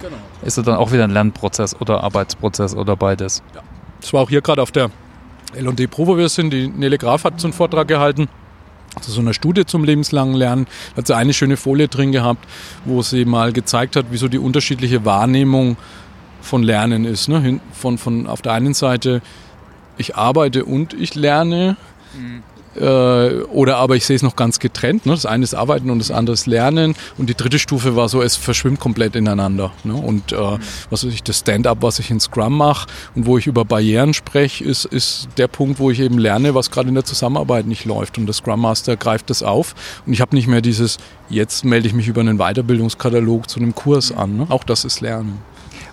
Ist 0.45 0.59
es 0.59 0.65
dann 0.65 0.77
auch 0.77 0.93
wieder 0.93 1.05
ein 1.05 1.11
Lernprozess 1.11 1.81
oder 1.81 2.03
Arbeitsprozess 2.03 2.75
oder 2.75 2.97
beides? 2.97 3.43
Ja. 3.55 3.63
Das 4.01 4.13
war 4.13 4.23
auch 4.23 4.29
hier 4.29 4.43
gerade 4.43 4.61
auf 4.63 4.71
der 4.71 4.91
L&D 5.55 5.87
Pro, 5.87 6.07
wo 6.07 6.17
wir 6.17 6.29
sind. 6.29 6.53
Die 6.53 6.69
Nele 6.69 6.99
Graf 6.99 7.25
hat 7.25 7.41
so 7.41 7.47
einen 7.47 7.53
Vortrag 7.53 7.89
gehalten 7.89 8.29
zu 9.01 9.11
so 9.11 9.21
einer 9.21 9.35
Studie 9.35 9.67
zum 9.67 9.85
lebenslangen 9.85 10.35
Lernen. 10.35 10.67
Da 10.95 10.99
hat 10.99 11.07
sie 11.07 11.17
eine 11.17 11.35
schöne 11.35 11.57
Folie 11.57 11.89
drin 11.89 12.13
gehabt, 12.13 12.47
wo 12.85 13.03
sie 13.03 13.25
mal 13.25 13.53
gezeigt 13.53 13.97
hat, 13.97 14.07
wieso 14.11 14.29
die 14.29 14.39
unterschiedliche 14.39 15.05
Wahrnehmung 15.05 15.77
von 16.47 16.63
Lernen 16.63 17.05
ist. 17.05 17.29
Ne? 17.29 17.61
Von, 17.73 17.99
von 17.99 18.27
auf 18.27 18.43
der 18.43 18.53
einen 18.53 18.75
Seite, 18.75 19.23
ich 19.99 20.17
arbeite 20.17 20.65
und 20.65 20.95
ich 20.95 21.15
lerne. 21.15 21.77
Mhm. 22.15 22.43
Äh, 22.77 23.43
oder 23.45 23.79
aber 23.79 23.97
ich 23.97 24.05
sehe 24.05 24.17
es 24.17 24.23
noch 24.23 24.37
ganz 24.37 24.59
getrennt. 24.59 25.07
Ne? 25.07 25.13
Das 25.13 25.27
eine 25.27 25.45
ist 25.45 25.55
Arbeiten 25.55 25.91
und 25.91 25.99
das 25.99 26.11
andere 26.11 26.35
ist 26.35 26.47
Lernen. 26.47 26.95
Und 27.17 27.31
die 27.31 27.35
dritte 27.35 27.59
Stufe 27.59 27.97
war 27.97 28.09
so, 28.09 28.23
es 28.23 28.37
verschwimmt 28.37 28.81
komplett 28.81 29.17
ineinander. 29.17 29.73
Ne? 29.85 29.95
Und 29.95 30.33
äh, 30.33 30.59
was 30.91 31.05
weiß 31.05 31.13
ich, 31.13 31.23
das 31.23 31.39
Stand-up, 31.39 31.79
was 31.81 31.99
ich 31.99 32.11
in 32.11 32.21
Scrum 32.21 32.57
mache 32.57 32.89
und 33.15 33.27
wo 33.27 33.39
ich 33.39 33.47
über 33.47 33.65
Barrieren 33.65 34.15
spreche, 34.15 34.65
ist, 34.65 34.85
ist 34.85 35.29
der 35.39 35.49
Punkt, 35.49 35.79
wo 35.79 35.91
ich 35.91 36.01
eben 36.01 36.19
lerne, 36.19 36.55
was 36.55 36.71
gerade 36.71 36.89
in 36.89 36.95
der 36.95 37.05
Zusammenarbeit 37.05 37.67
nicht 37.67 37.85
läuft. 37.85 38.19
Und 38.19 38.27
der 38.27 38.35
Scrum 38.35 38.61
Master 38.61 38.97
greift 38.97 39.31
das 39.31 39.43
auf. 39.43 39.75
Und 40.05 40.13
ich 40.13 40.21
habe 40.21 40.37
nicht 40.37 40.47
mehr 40.47 40.61
dieses, 40.61 40.99
jetzt 41.31 41.65
melde 41.65 41.89
ich 41.89 41.95
mich 41.95 42.09
über 42.09 42.21
einen 42.21 42.39
Weiterbildungskatalog 42.39 43.49
zu 43.49 43.59
einem 43.59 43.75
Kurs 43.75 44.13
an. 44.13 44.37
Ne? 44.37 44.47
Auch 44.51 44.65
das 44.65 44.85
ist 44.85 45.01
Lernen. 45.01 45.41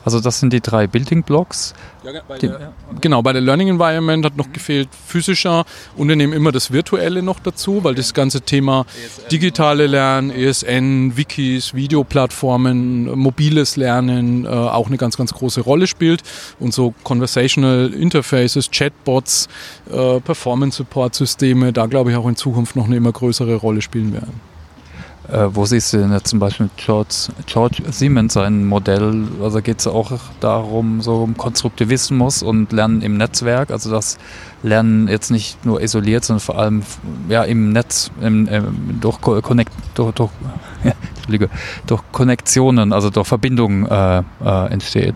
Also 0.05 0.19
das 0.19 0.39
sind 0.39 0.53
die 0.53 0.61
drei 0.61 0.87
Building 0.87 1.23
Blocks. 1.23 1.73
Ja, 2.03 2.11
bei 2.27 2.37
der, 2.37 2.49
ja, 2.49 2.73
Genau, 2.99 3.21
bei 3.21 3.31
der 3.31 3.41
Learning 3.41 3.69
Environment 3.69 4.25
hat 4.25 4.35
noch 4.35 4.47
mhm. 4.47 4.53
gefehlt 4.53 4.89
physischer 5.07 5.63
und 5.95 6.09
wir 6.09 6.15
nehmen 6.15 6.33
immer 6.33 6.51
das 6.51 6.71
Virtuelle 6.71 7.21
noch 7.21 7.39
dazu, 7.39 7.83
weil 7.83 7.95
das 7.95 8.13
ganze 8.13 8.41
Thema 8.41 8.85
ESN, 9.05 9.29
digitale 9.31 9.87
Lernen, 9.87 10.29
ESN, 10.29 11.15
Wikis, 11.15 11.73
Videoplattformen, 11.73 13.17
mobiles 13.17 13.77
Lernen 13.77 14.45
äh, 14.45 14.49
auch 14.49 14.87
eine 14.87 14.97
ganz, 14.97 15.15
ganz 15.15 15.33
große 15.33 15.61
Rolle 15.61 15.87
spielt 15.87 16.23
und 16.59 16.73
so 16.73 16.93
Conversational 17.03 17.93
Interfaces, 17.93 18.69
Chatbots, 18.71 19.47
äh, 19.89 20.19
Performance 20.19 20.77
Support 20.77 21.15
Systeme, 21.15 21.71
da 21.71 21.85
glaube 21.85 22.11
ich 22.11 22.17
auch 22.17 22.27
in 22.27 22.35
Zukunft 22.35 22.75
noch 22.75 22.85
eine 22.85 22.97
immer 22.97 23.11
größere 23.11 23.55
Rolle 23.55 23.81
spielen 23.81 24.13
werden. 24.13 24.52
Äh, 25.31 25.47
wo 25.51 25.65
siehst 25.65 25.93
du 25.93 25.97
denn 25.97 26.11
jetzt 26.11 26.27
zum 26.27 26.39
Beispiel 26.39 26.69
George, 26.75 27.29
George 27.45 27.83
Siemens 27.91 28.33
sein 28.33 28.65
Modell? 28.65 29.25
Also 29.41 29.61
geht 29.61 29.79
es 29.79 29.87
auch 29.87 30.11
darum, 30.41 31.01
so 31.01 31.23
um 31.23 31.37
Konstruktivismus 31.37 32.43
und 32.43 32.73
Lernen 32.73 33.01
im 33.01 33.15
Netzwerk, 33.15 33.71
also 33.71 33.89
das 33.89 34.17
Lernen 34.63 35.07
jetzt 35.07 35.31
nicht 35.31 35.65
nur 35.65 35.81
isoliert, 35.81 36.25
sondern 36.25 36.41
vor 36.41 36.59
allem 36.59 36.83
ja, 37.29 37.43
im 37.43 37.71
Netz, 37.71 38.11
im, 38.21 38.47
im, 38.47 38.99
durch, 38.99 39.21
Connect, 39.21 39.71
durch, 39.95 40.13
durch, 40.13 40.31
durch 41.87 42.01
Konnektionen, 42.11 42.91
also 42.91 43.09
durch 43.09 43.27
Verbindungen 43.27 43.85
äh, 43.85 44.23
äh, 44.43 44.71
entsteht. 44.71 45.15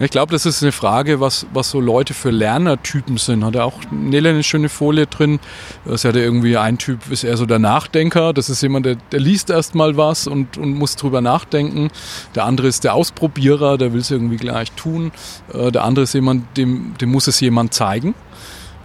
Ich 0.00 0.10
glaube, 0.10 0.32
das 0.32 0.44
ist 0.44 0.60
eine 0.62 0.72
Frage, 0.72 1.20
was, 1.20 1.46
was 1.52 1.70
so 1.70 1.80
Leute 1.80 2.14
für 2.14 2.30
Lernertypen 2.30 3.16
sind. 3.16 3.44
Hat 3.44 3.54
er 3.54 3.64
auch 3.64 3.78
Nele 3.92 4.30
eine 4.30 4.42
schöne 4.42 4.68
Folie 4.68 5.06
drin. 5.06 5.38
Das 5.84 6.04
hat 6.04 6.16
er 6.16 6.22
irgendwie 6.22 6.56
ein 6.56 6.78
Typ, 6.78 7.10
ist 7.12 7.22
eher 7.22 7.36
so 7.36 7.46
der 7.46 7.60
Nachdenker. 7.60 8.32
Das 8.32 8.50
ist 8.50 8.60
jemand, 8.62 8.86
der, 8.86 8.96
der 9.12 9.20
liest 9.20 9.50
erstmal 9.50 9.96
was 9.96 10.26
und, 10.26 10.58
und 10.58 10.74
muss 10.74 10.96
drüber 10.96 11.20
nachdenken. 11.20 11.90
Der 12.34 12.44
andere 12.44 12.66
ist 12.66 12.82
der 12.82 12.94
Ausprobierer, 12.94 13.78
der 13.78 13.92
will 13.92 14.00
es 14.00 14.10
irgendwie 14.10 14.36
gleich 14.36 14.72
tun. 14.72 15.12
Äh, 15.52 15.70
der 15.70 15.84
andere 15.84 16.02
ist 16.02 16.14
jemand, 16.14 16.56
dem, 16.56 16.94
dem 17.00 17.12
muss 17.12 17.28
es 17.28 17.38
jemand 17.38 17.72
zeigen. 17.72 18.14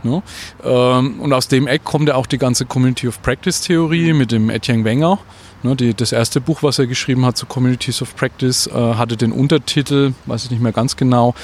Ne? 0.03 0.21
Und 0.63 1.33
aus 1.33 1.49
dem 1.49 1.67
Eck 1.67 1.83
kommt 1.83 2.07
ja 2.07 2.15
auch 2.15 2.25
die 2.25 2.37
ganze 2.37 2.65
Community 2.65 3.07
of 3.07 3.21
Practice 3.21 3.61
Theorie 3.61 4.13
mit 4.13 4.31
dem 4.31 4.49
Etienne 4.49 4.85
Wenger. 4.85 5.19
Ne, 5.61 5.75
die, 5.75 5.93
das 5.93 6.11
erste 6.13 6.39
Buch, 6.39 6.63
was 6.63 6.79
er 6.79 6.87
geschrieben 6.87 7.25
hat 7.25 7.35
zu 7.35 7.45
Communities 7.45 8.01
of 8.01 8.15
Practice, 8.15 8.67
äh, 8.67 8.71
hatte 8.71 9.17
den 9.17 9.33
Untertitel, 9.33 10.13
weiß 10.25 10.45
ich 10.45 10.51
nicht 10.51 10.61
mehr 10.61 10.71
ganz 10.71 10.95
genau, 10.95 11.35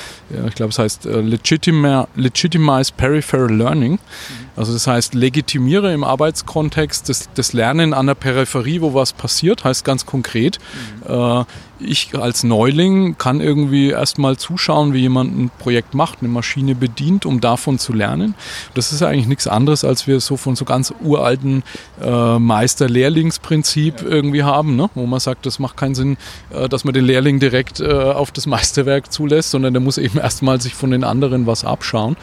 ich 0.48 0.56
glaube 0.56 0.70
es 0.70 0.80
heißt 0.80 1.06
äh, 1.06 1.20
Legitimize 1.20 2.94
Peripheral 2.96 3.54
Learning. 3.54 3.94
Mhm. 3.94 4.45
Also 4.56 4.74
das 4.74 4.88
heißt, 4.88 5.14
legitimiere 5.14 5.94
im 5.94 6.04
Arbeitskontext 6.04 7.10
das, 7.10 7.30
das, 7.34 7.54
Lernen 7.54 7.94
an 7.94 8.08
der 8.08 8.16
Peripherie, 8.16 8.82
wo 8.82 8.94
was 8.94 9.14
passiert, 9.14 9.64
heißt 9.64 9.84
ganz 9.84 10.06
konkret, 10.06 10.60
mhm. 11.08 11.14
äh, 11.42 11.46
ich 11.80 12.18
als 12.18 12.44
Neuling 12.44 13.18
kann 13.18 13.42
irgendwie 13.42 13.90
erstmal 13.90 14.38
zuschauen, 14.38 14.94
wie 14.94 15.00
jemand 15.00 15.38
ein 15.38 15.52
Projekt 15.60 15.94
macht, 15.94 16.20
eine 16.22 16.30
Maschine 16.30 16.76
bedient, 16.76 17.26
um 17.26 17.42
davon 17.42 17.80
zu 17.80 17.94
lernen. 17.94 18.36
Das 18.74 18.92
ist 18.92 19.02
eigentlich 19.02 19.28
nichts 19.28 19.48
anderes, 19.48 19.84
als 19.84 20.08
wir 20.08 20.20
so 20.20 20.38
von 20.38 20.56
so 20.56 20.66
ganz 20.66 20.94
uralten 21.04 21.64
äh, 22.02 22.40
Meister-Lehrlingsprinzip 22.40 24.02
ja. 24.02 24.08
irgendwie 24.08 24.44
haben, 24.44 24.76
ne? 24.76 24.90
wo 24.96 25.06
man 25.06 25.20
sagt, 25.20 25.46
das 25.46 25.60
macht 25.60 25.78
keinen 25.78 25.96
Sinn, 25.96 26.18
äh, 26.52 26.70
dass 26.70 26.86
man 26.86 26.94
den 26.94 27.06
Lehrling 27.06 27.40
direkt 27.40 27.80
äh, 27.80 27.92
auf 27.92 28.32
das 28.32 28.46
Meisterwerk 28.46 29.12
zulässt, 29.12 29.52
sondern 29.52 29.74
der 29.74 29.82
muss 29.82 29.98
eben 29.98 30.18
erstmal 30.18 30.62
sich 30.62 30.76
von 30.76 30.92
den 30.92 31.04
anderen 31.04 31.46
was 31.46 31.66
abschauen. 31.66 32.16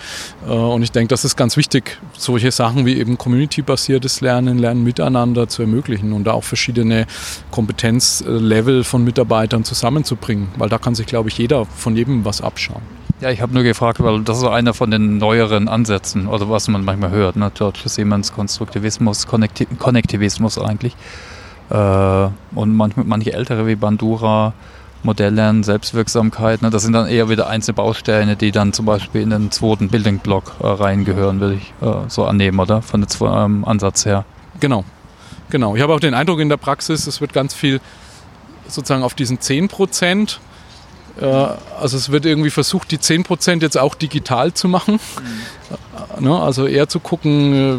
Äh, 0.47 0.53
und 0.53 0.83
ich 0.83 0.92
denke, 0.92 1.09
das 1.09 1.25
ist 1.25 1.37
ganz 1.37 1.57
wichtig, 1.57 1.99
solche 2.22 2.50
Sachen 2.50 2.87
wie 2.87 2.98
eben 2.98 3.18
community-basiertes 3.18 4.20
Lernen, 4.20 4.58
Lernen 4.58 4.85
miteinander 4.85 5.48
zu 5.48 5.62
ermöglichen 5.62 6.12
und 6.12 6.24
da 6.24 6.32
auch 6.32 6.44
verschiedene 6.44 7.06
Kompetenzlevel 7.50 8.85
von 8.85 9.04
Mitarbeitern 9.04 9.64
zusammenzubringen, 9.64 10.48
weil 10.56 10.68
da 10.68 10.78
kann 10.78 10.94
sich, 10.94 11.06
glaube 11.06 11.28
ich, 11.28 11.38
jeder 11.38 11.66
von 11.66 11.96
jedem 11.96 12.24
was 12.24 12.40
abschauen. 12.40 12.82
Ja, 13.20 13.30
ich 13.30 13.40
habe 13.40 13.54
nur 13.54 13.62
gefragt, 13.62 14.02
weil 14.02 14.22
das 14.22 14.38
ist 14.38 14.44
einer 14.44 14.74
von 14.74 14.90
den 14.90 15.18
neueren 15.18 15.68
Ansätzen 15.68 16.26
oder 16.26 16.50
was 16.50 16.66
man 16.66 16.85
manchmal 16.85 17.11
hört, 17.11 17.37
ne? 17.37 17.52
George 17.54 17.80
Siemens 17.85 18.32
Konstruktivismus, 18.32 19.28
Konnekti 19.28 19.66
Konnektivismus 19.66 20.58
eigentlich. 20.58 20.96
Äh, 21.70 22.28
und 22.54 22.74
manch, 22.74 22.94
manche 22.96 23.32
ältere 23.32 23.66
wie 23.68 23.76
Bandura 23.76 24.54
Modelllernen, 25.04 25.62
Selbstwirksamkeit, 25.62 26.62
ne, 26.62 26.70
das 26.70 26.82
sind 26.82 26.92
dann 26.92 27.06
eher 27.06 27.28
wieder 27.28 27.48
einzelne 27.48 27.74
Bausteine, 27.74 28.36
die 28.36 28.52
dann 28.52 28.72
zum 28.72 28.86
Beispiel 28.86 29.22
in 29.22 29.30
den 29.30 29.50
zweiten 29.50 29.88
Building 29.88 30.18
Block 30.18 30.56
äh, 30.60 30.66
reingehören, 30.66 31.40
würde 31.40 31.54
ich 31.54 31.74
äh, 31.80 32.08
so 32.08 32.24
annehmen, 32.24 32.58
oder? 32.60 32.82
Von 32.82 33.00
dem 33.00 33.08
ähm, 33.20 33.64
Ansatz 33.64 34.06
her. 34.06 34.24
Genau. 34.60 34.84
Genau. 35.50 35.76
Ich 35.76 35.82
habe 35.82 35.92
auch 35.92 36.00
den 36.00 36.14
Eindruck 36.14 36.40
in 36.40 36.48
der 36.48 36.56
Praxis, 36.56 37.06
es 37.06 37.20
wird 37.20 37.32
ganz 37.32 37.54
viel 37.54 37.80
sozusagen 38.68 39.02
auf 39.02 39.14
diesen 39.14 39.40
10 39.40 39.68
Prozent. 39.68 40.40
Äh, 41.20 41.26
also 41.26 41.96
es 41.96 42.10
wird 42.10 42.24
irgendwie 42.24 42.50
versucht, 42.50 42.90
die 42.90 42.98
10 42.98 43.24
Prozent 43.24 43.62
jetzt 43.62 43.78
auch 43.78 43.94
digital 43.94 44.54
zu 44.54 44.68
machen. 44.68 44.98
Mhm. 46.18 46.24
Ne, 46.24 46.38
also 46.38 46.66
eher 46.66 46.88
zu 46.88 47.00
gucken, 47.00 47.54
äh, 47.54 47.78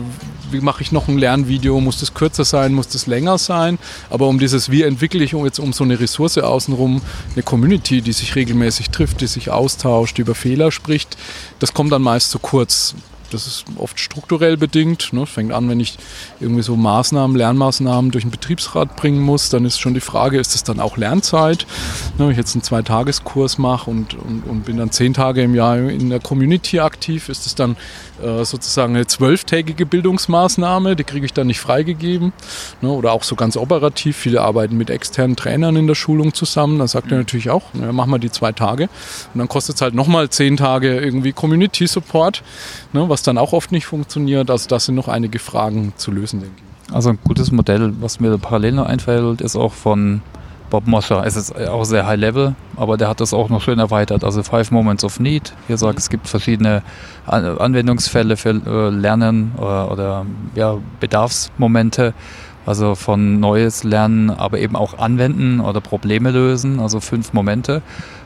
wie 0.54 0.62
mache 0.62 0.82
ich 0.82 0.92
noch 0.92 1.08
ein 1.08 1.18
Lernvideo, 1.18 1.80
muss 1.82 2.00
das 2.00 2.13
kürzer 2.13 2.46
sein, 2.46 2.74
muss 2.74 2.88
das 2.88 3.08
länger 3.08 3.38
sein, 3.38 3.80
aber 4.10 4.28
um 4.28 4.39
dieses, 4.39 4.70
wie 4.72 4.84
entwickle 4.84 5.24
ich 5.24 5.34
jetzt 5.34 5.60
um 5.60 5.74
so 5.74 5.84
eine 5.84 6.00
Ressource 6.00 6.38
außenrum, 6.38 7.02
eine 7.34 7.44
Community, 7.44 8.02
die 8.02 8.13
sich 8.13 8.36
regelmäßig 8.36 8.92
trifft, 8.92 9.22
die 9.22 9.28
sich 9.28 9.50
austauscht, 9.52 10.20
über 10.20 10.36
Fehler 10.36 10.72
spricht, 10.72 11.18
das 11.60 11.74
kommt 11.74 11.92
dann 11.92 12.02
meist 12.02 12.32
zu 12.32 12.39
kurz. 12.39 12.96
Das 13.34 13.48
ist 13.48 13.66
oft 13.78 14.00
strukturell 14.00 14.58
bedingt. 14.58 15.12
Ne? 15.12 15.26
Fängt 15.26 15.54
an, 15.54 15.68
wenn 15.68 15.80
ich 15.80 15.98
irgendwie 16.39 16.62
so 16.62 16.76
Maßnahmen, 16.76 17.36
Lernmaßnahmen 17.36 18.12
durch 18.12 18.24
den 18.24 18.32
Betriebsrat 18.32 18.96
bringen 18.96 19.20
muss, 19.20 19.50
dann 19.50 19.66
ist 19.66 19.80
schon 19.80 19.96
die 19.96 20.02
Frage, 20.02 20.39
ist 20.39 20.54
das 20.54 20.63
dann 20.63 20.80
auch 20.80 20.98
Lernzeit? 20.98 21.66
Ne? 22.18 22.26
Wenn 22.26 22.32
ich 22.32 22.38
jetzt 22.38 22.54
einen 22.54 22.62
Zweitageskurs 22.62 23.58
mache 23.58 23.89
und, 23.89 24.13
und, 24.13 24.44
und 24.44 24.66
bin 24.66 24.78
dann 24.78 24.92
zehn 24.92 25.13
Tage 25.13 25.42
im 25.42 25.56
Jahr 25.56 25.78
in 25.78 26.10
der 26.10 26.20
Community 26.20 26.80
aktiv, 26.80 27.28
ist 27.28 27.48
das 27.48 27.56
dann 27.56 27.76
äh, 28.23 28.45
sozusagen 28.45 28.95
eine 28.95 29.05
zwölftägige 29.07 29.86
Bildungsmaßnahme, 29.86 30.95
die 30.95 31.03
kriege 31.03 31.25
ich 31.25 31.33
dann 31.33 31.47
nicht 31.47 31.59
freigegeben. 31.59 32.33
Ne? 32.81 32.89
Oder 32.89 33.12
auch 33.13 33.23
so 33.23 33.36
ganz 33.36 33.57
operativ, 33.57 34.17
viele 34.17 34.41
arbeiten 34.41 34.77
mit 34.77 34.89
externen 34.89 35.36
Trainern 35.36 35.75
in 35.75 35.88
der 35.88 35.95
Schulung 35.95 36.33
zusammen. 36.33 36.79
Da 36.79 36.88
sagt 36.88 37.12
er 37.12 37.17
natürlich 37.17 37.49
auch, 37.49 37.63
ja, 37.73 37.91
mach 37.91 38.05
mal 38.05 38.19
die 38.19 38.31
zwei 38.31 38.51
Tage. 38.51 38.83
Und 39.33 39.39
dann 39.39 39.47
kostet 39.47 39.75
es 39.75 39.81
halt 39.81 39.93
nochmal 39.93 40.29
zehn 40.29 40.57
Tage 40.57 40.99
irgendwie 40.99 41.33
Community 41.33 41.88
Support, 41.88 42.43
ne? 42.93 43.07
was 43.09 43.23
dann 43.23 43.38
auch 43.38 43.53
oft 43.53 43.71
nicht 43.71 43.86
funktioniert. 43.86 44.49
Also 44.49 44.67
das 44.67 44.86
sind 44.86 44.95
noch 44.95 45.07
einige 45.07 45.39
Fragen 45.39 45.93
zu 45.97 46.12
lösen, 46.12 46.39
denke 46.41 46.55
ich. 46.57 46.93
Also 46.93 47.09
ein 47.09 47.19
gutes 47.23 47.51
Modell, 47.51 47.93
was 47.99 48.19
mir 48.19 48.38
parallel 48.38 48.73
noch 48.73 48.86
einfällt, 48.86 49.41
ist 49.41 49.55
auch 49.55 49.73
von 49.73 50.21
Bob 50.73 50.88
Mosher. 50.88 51.23
Es 51.23 51.36
ist 51.36 51.55
auch 51.67 51.83
sehr 51.83 52.07
high 52.07 52.19
level, 52.19 52.55
aber 52.77 52.97
der 52.97 53.07
hat 53.07 53.21
das 53.21 53.31
auch 53.31 53.47
noch 53.47 53.62
schön 53.62 53.77
erweitert. 53.77 54.23
Also 54.23 54.41
Five 54.41 54.71
Moments 54.71 55.03
of 55.03 55.19
Need. 55.19 55.53
Hier 55.67 55.77
sagt, 55.77 55.99
es 55.99 56.09
gibt 56.09 56.27
verschiedene 56.27 56.81
Anwendungsfälle 57.27 58.38
für 58.38 58.49
äh, 58.49 58.89
Lernen 58.89 59.51
oder, 59.55 59.91
oder 59.91 60.25
ja, 60.55 60.77
Bedarfsmomente. 60.99 62.15
Also 62.65 62.95
von 62.95 63.39
neues 63.39 63.83
Lernen, 63.83 64.31
aber 64.31 64.57
eben 64.57 64.75
auch 64.75 64.97
anwenden 64.97 65.59
oder 65.59 65.79
Probleme 65.79 66.31
lösen. 66.31 66.79
Also 66.79 67.01
fünf 67.01 67.33
Momente. 67.33 67.83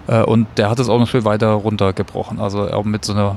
Äh, 0.08 0.22
und 0.22 0.48
der 0.56 0.70
hat 0.70 0.80
es 0.80 0.88
auch 0.88 1.00
noch 1.00 1.08
schön 1.10 1.26
weiter 1.26 1.50
runtergebrochen. 1.50 2.40
Also 2.40 2.72
auch 2.72 2.86
mit 2.86 3.04
so 3.04 3.12
einer 3.12 3.36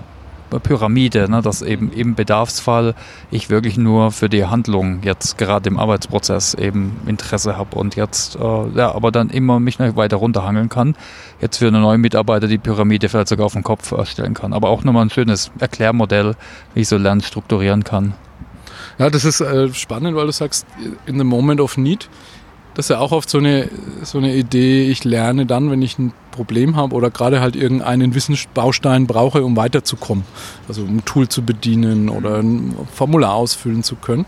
Pyramide, 0.59 1.31
ne, 1.31 1.43
dass 1.43 1.63
eben 1.63 1.93
im 1.93 2.15
Bedarfsfall 2.15 2.95
ich 3.31 3.51
wirklich 3.51 3.77
nur 3.77 4.11
für 4.11 4.29
die 4.29 4.47
Handlung 4.47 5.03
jetzt 5.03 5.39
gerade 5.39 5.69
im 5.69 5.79
Arbeitsprozess 5.79 6.55
eben 6.55 6.97
Interesse 7.07 7.57
habe 7.57 7.79
und 7.79 7.97
jetzt 7.97 8.37
äh, 8.37 8.39
ja, 8.75 8.95
aber 8.95 9.13
dann 9.13 9.31
immer 9.31 9.61
mich 9.61 9.79
noch 9.79 9.97
weiter 9.97 10.17
runterhangeln 10.17 10.69
kann. 10.69 10.97
Jetzt 11.41 11.59
für 11.59 11.69
einen 11.69 11.83
neuen 11.83 12.01
Mitarbeiter 12.01 12.49
die 12.49 12.59
Pyramide 12.59 13.09
vielleicht 13.09 13.29
sogar 13.29 13.47
auf 13.47 13.53
den 13.53 13.63
Kopf 13.63 13.93
erstellen 13.93 14.35
kann. 14.35 14.53
Aber 14.53 14.69
auch 14.69 14.85
nochmal 14.85 15.05
ein 15.05 15.11
schönes 15.11 15.51
Erklärmodell, 15.59 16.35
wie 16.75 16.81
ich 16.81 16.89
so 16.89 16.97
Lernen 16.97 17.21
strukturieren 17.21 17.85
kann. 17.85 18.15
Ja, 18.99 19.09
das 19.09 19.25
ist 19.25 19.41
äh, 19.41 19.73
spannend, 19.73 20.17
weil 20.17 20.27
du 20.27 20.33
sagst, 20.33 20.67
in 21.07 21.17
the 21.19 21.25
moment 21.25 21.61
of 21.61 21.77
need 21.77 22.09
das 22.75 22.87
ist 22.87 22.91
ja 22.91 22.99
auch 22.99 23.13
oft 23.13 23.29
so 23.29 23.39
eine, 23.39 23.69
so 24.03 24.19
eine 24.19 24.35
Idee, 24.35 24.89
ich 24.89 25.05
lerne 25.05 25.45
dann, 25.45 25.71
wenn 25.71 25.83
ich 25.83 25.99
ein 25.99 26.13
Problem 26.31 26.77
habe 26.77 26.95
oder 26.95 27.11
gerade 27.11 27.41
halt 27.41 27.57
irgendeinen 27.57 28.15
Wissensbaustein 28.15 29.07
brauche, 29.07 29.45
um 29.45 29.57
weiterzukommen. 29.57 30.25
Also 30.69 30.83
um 30.83 30.99
ein 30.99 31.05
Tool 31.05 31.29
zu 31.29 31.43
bedienen 31.43 32.09
oder 32.09 32.39
ein 32.39 32.75
Formular 32.93 33.35
ausfüllen 33.35 33.83
zu 33.83 33.97
können. 33.97 34.27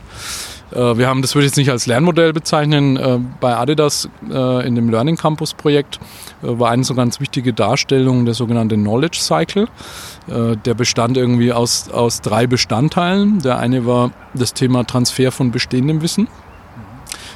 Äh, 0.74 0.96
wir 0.96 1.08
haben, 1.08 1.22
das 1.22 1.34
würde 1.34 1.46
ich 1.46 1.50
jetzt 1.50 1.56
nicht 1.56 1.70
als 1.70 1.86
Lernmodell 1.86 2.32
bezeichnen, 2.32 2.96
äh, 2.96 3.18
bei 3.40 3.56
Adidas 3.56 4.08
äh, 4.30 4.66
in 4.66 4.74
dem 4.74 4.88
Learning 4.90 5.16
Campus 5.16 5.54
Projekt 5.54 6.00
war 6.40 6.70
eine 6.70 6.82
so 6.82 6.94
ganz 6.94 7.20
wichtige 7.20 7.52
Darstellung 7.52 8.24
der 8.24 8.34
sogenannte 8.34 8.74
Knowledge 8.74 9.18
Cycle. 9.20 9.68
Der 10.26 10.74
bestand 10.74 11.16
irgendwie 11.16 11.52
aus, 11.52 11.88
aus 11.88 12.20
drei 12.20 12.48
Bestandteilen. 12.48 13.40
Der 13.40 13.58
eine 13.58 13.86
war 13.86 14.10
das 14.34 14.52
Thema 14.52 14.84
Transfer 14.84 15.30
von 15.30 15.52
bestehendem 15.52 16.02
Wissen. 16.02 16.26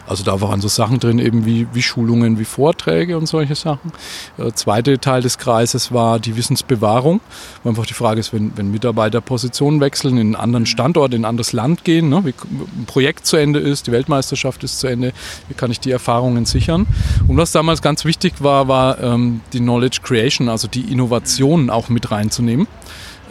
Also 0.07 0.25
da 0.25 0.41
waren 0.41 0.61
so 0.61 0.69
Sachen 0.69 1.01
drin, 1.01 1.19
eben 1.19 1.45
wie, 1.45 1.67
wie 1.73 1.83
Schulungen, 1.83 2.39
wie 2.39 2.45
Vorträge 2.45 3.19
und 3.19 3.27
solche 3.27 3.55
Sachen. 3.55 3.93
Der 4.39 4.55
zweite 4.55 4.99
Teil 4.99 5.23
des 5.23 5.39
Kreises 5.39 5.93
war 5.93 6.19
die 6.21 6.37
Wissensbewahrung, 6.37 7.21
wo 7.63 7.69
einfach 7.69 7.87
die 7.87 7.95
Frage 7.95 8.21
ist, 8.21 8.33
wenn, 8.33 8.57
wenn 8.57 8.71
Mitarbeiter 8.71 9.21
Positionen 9.21 9.81
wechseln, 9.81 10.17
in 10.17 10.27
einen 10.27 10.37
anderen 10.37 10.67
Standort, 10.67 11.13
in 11.13 11.23
ein 11.23 11.25
anderes 11.25 11.53
Land 11.53 11.85
gehen, 11.85 12.09
ne, 12.09 12.23
wie 12.25 12.35
ein 12.51 12.87
Projekt 12.87 13.27
zu 13.27 13.37
Ende 13.37 13.59
ist, 13.59 13.87
die 13.89 13.93
Weltmeisterschaft 13.93 14.63
ist 14.65 14.79
zu 14.79 14.87
Ende, 14.87 15.13
wie 15.49 15.55
kann 15.55 15.71
ich 15.71 15.81
die 15.81 15.91
Erfahrungen 15.91 16.47
sichern. 16.47 16.87
Und 17.27 17.37
was 17.37 17.53
damals 17.53 17.83
ganz 17.83 18.05
wichtig 18.05 18.35
war, 18.39 18.69
war 18.69 19.03
ähm, 19.03 19.41
die 19.53 19.59
Knowledge 19.59 20.01
Creation, 20.03 20.49
also 20.49 20.69
die 20.69 20.93
Innovationen 20.93 21.71
auch 21.71 21.89
mit 21.89 22.11
reinzunehmen. 22.11 22.67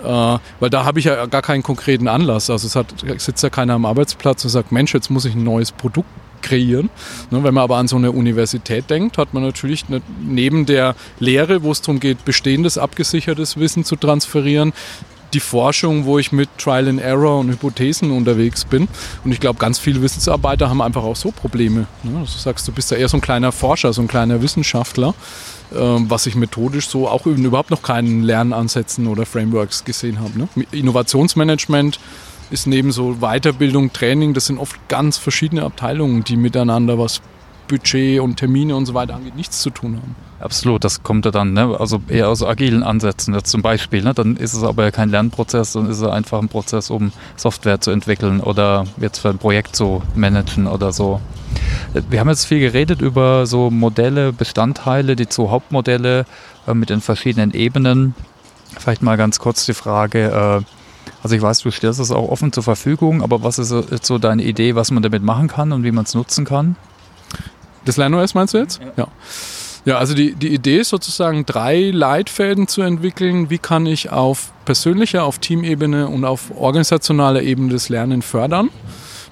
Uh, 0.04 0.40
weil 0.60 0.70
da 0.70 0.84
habe 0.84 1.00
ich 1.00 1.06
ja 1.06 1.26
gar 1.26 1.42
keinen 1.42 1.64
konkreten 1.64 2.08
Anlass. 2.10 2.50
Also 2.50 2.68
es 2.68 2.76
hat, 2.76 2.88
sitzt 3.18 3.42
ja 3.42 3.50
keiner 3.50 3.74
am 3.74 3.86
Arbeitsplatz 3.86 4.44
und 4.44 4.50
sagt, 4.50 4.72
Mensch, 4.72 4.94
jetzt 4.94 5.10
muss 5.10 5.24
ich 5.24 5.34
ein 5.34 5.44
neues 5.44 5.72
Produkt 5.72 6.10
kreieren. 6.46 6.90
Ne, 7.32 7.44
wenn 7.44 7.54
man 7.54 7.64
aber 7.64 7.78
an 7.78 7.88
so 7.88 7.96
eine 7.96 8.12
Universität 8.12 8.90
denkt, 8.90 9.18
hat 9.18 9.34
man 9.34 9.44
natürlich 9.44 9.90
ne, 9.90 10.02
neben 10.24 10.66
der 10.66 10.96
Lehre, 11.20 11.64
wo 11.64 11.72
es 11.72 11.82
darum 11.82 12.00
geht, 12.00 12.24
bestehendes, 12.24 12.78
abgesichertes 12.78 13.58
Wissen 13.58 13.84
zu 13.84 13.96
transferieren, 13.96 14.72
die 15.34 15.40
Forschung, 15.40 16.06
wo 16.06 16.18
ich 16.18 16.32
mit 16.32 16.50
Trial 16.58 16.88
and 16.88 17.02
Error 17.02 17.40
und 17.40 17.50
Hypothesen 17.50 18.12
unterwegs 18.12 18.64
bin. 18.64 18.88
Und 19.24 19.32
ich 19.32 19.40
glaube, 19.40 19.60
ganz 19.60 19.80
viele 19.80 20.02
Wissensarbeiter 20.02 20.70
haben 20.70 20.82
einfach 20.82 21.04
auch 21.04 21.16
so 21.16 21.32
Probleme. 21.32 21.88
Ne? 22.04 22.20
Du 22.20 22.26
sagst, 22.26 22.68
du 22.68 22.72
bist 22.72 22.92
ja 22.92 22.98
eher 22.98 23.10
so 23.10 23.18
ein 23.18 23.22
kleiner 23.22 23.52
Forscher, 23.52 23.92
so 23.92 24.02
ein 24.02 24.08
kleiner 24.08 24.42
Wissenschaftler, 24.42 25.14
ähm, 25.76 26.06
was 26.10 26.26
ich 26.28 26.36
methodisch 26.36 26.88
so 26.88 27.10
auch 27.10 27.26
überhaupt 27.26 27.72
noch 27.72 27.82
keinen 27.82 28.24
Lernansätzen 28.24 29.08
oder 29.08 29.26
Frameworks 29.26 29.84
gesehen 29.84 30.20
habe. 30.20 30.38
Ne? 30.38 30.48
Innovationsmanagement 30.72 32.00
ist 32.52 32.68
neben 32.68 32.92
so 32.92 33.16
Weiterbildung, 33.20 33.94
Training, 33.94 34.34
das 34.34 34.48
sind 34.48 34.60
oft 34.60 34.76
ganz 34.88 35.18
verschiedene 35.18 35.64
Abteilungen, 35.64 36.24
die 36.24 36.38
miteinander 36.38 37.00
was 37.00 37.22
Budget 37.68 38.20
und 38.20 38.38
Termine 38.38 38.76
und 38.76 38.86
so 38.86 38.94
weiter 38.94 39.16
angeht, 39.16 39.36
nichts 39.36 39.62
zu 39.62 39.70
tun 39.70 39.96
haben. 39.96 40.16
Absolut, 40.40 40.84
das 40.84 41.02
kommt 41.02 41.26
ja 41.26 41.32
dann, 41.32 41.54
ne? 41.54 41.76
also 41.80 42.02
eher 42.08 42.30
aus 42.30 42.44
agilen 42.44 42.84
Ansätzen 42.84 43.34
jetzt 43.34 43.50
zum 43.50 43.62
Beispiel. 43.62 44.04
Ne? 44.04 44.14
Dann 44.14 44.36
ist 44.36 44.54
es 44.54 44.64
aber 44.64 44.84
ja 44.84 44.92
kein 44.92 45.10
Lernprozess, 45.10 45.74
dann 45.74 45.90
ist 45.90 45.98
es 45.98 46.08
einfach 46.08 46.40
ein 46.40 46.50
Prozess, 46.50 46.90
um 46.90 47.12
Software 47.36 47.82
zu 47.82 47.92
entwickeln 47.92 48.42
oder 48.42 48.86
jetzt 49.00 49.20
für 49.20 49.30
ein 49.30 49.38
Projekt 49.38 49.76
zu 49.76 50.04
managen 50.14 50.68
oder 50.68 50.92
so. 50.92 51.22
Wir 52.10 52.20
haben 52.20 52.30
jetzt 52.30 52.46
viel 52.46 52.60
geredet 52.60 53.02
über 53.02 53.46
so 53.46 53.72
Modelle, 53.72 54.34
Bestandteile, 54.34 55.16
die 55.16 55.28
zwei 55.28 55.50
Hauptmodelle 55.50 56.26
äh, 56.68 56.74
mit 56.74 56.90
den 56.90 57.02
verschiedenen 57.02 57.54
Ebenen. 57.54 58.14
Vielleicht 58.78 59.02
mal 59.02 59.18
ganz 59.18 59.40
kurz 59.40 59.66
die 59.66 59.74
Frage, 59.74 60.64
äh, 60.64 60.85
also 61.26 61.36
ich 61.36 61.42
weiß, 61.42 61.62
du 61.62 61.72
stellst 61.72 62.00
es 62.00 62.12
auch 62.12 62.30
offen 62.30 62.54
zur 62.54 62.62
Verfügung, 62.62 63.24
aber 63.24 63.42
was 63.42 63.58
ist 63.58 63.72
jetzt 63.72 64.06
so 64.06 64.20
deine 64.20 64.44
Idee, 64.44 64.76
was 64.76 64.92
man 64.92 65.02
damit 65.02 65.24
machen 65.24 65.48
kann 65.48 65.72
und 65.72 65.84
wie 65.84 65.92
man 65.92 66.06
es 66.06 66.14
nutzen 66.14 66.46
kann? 66.46 66.76
Das 67.84 67.98
LernOS 67.98 68.36
meinst 68.36 68.54
du 68.54 68.60
jetzt? 68.60 68.80
Ja. 68.80 68.92
ja. 68.96 69.08
Ja, 69.86 69.98
also 69.98 70.14
die, 70.14 70.36
die 70.36 70.54
Idee 70.54 70.82
ist 70.82 70.90
sozusagen, 70.90 71.44
drei 71.44 71.90
Leitfäden 71.90 72.68
zu 72.68 72.84
entwickeln. 72.84 73.50
Wie 73.50 73.58
kann 73.58 73.88
ich 73.88 74.12
auf 74.12 74.52
persönlicher, 74.66 75.24
auf 75.24 75.40
Teamebene 75.40 76.10
und 76.10 76.26
auf 76.26 76.52
organisationaler 76.56 77.42
Ebene 77.42 77.74
das 77.74 77.90
Lernen 77.90 78.22
fördern? 78.22 78.70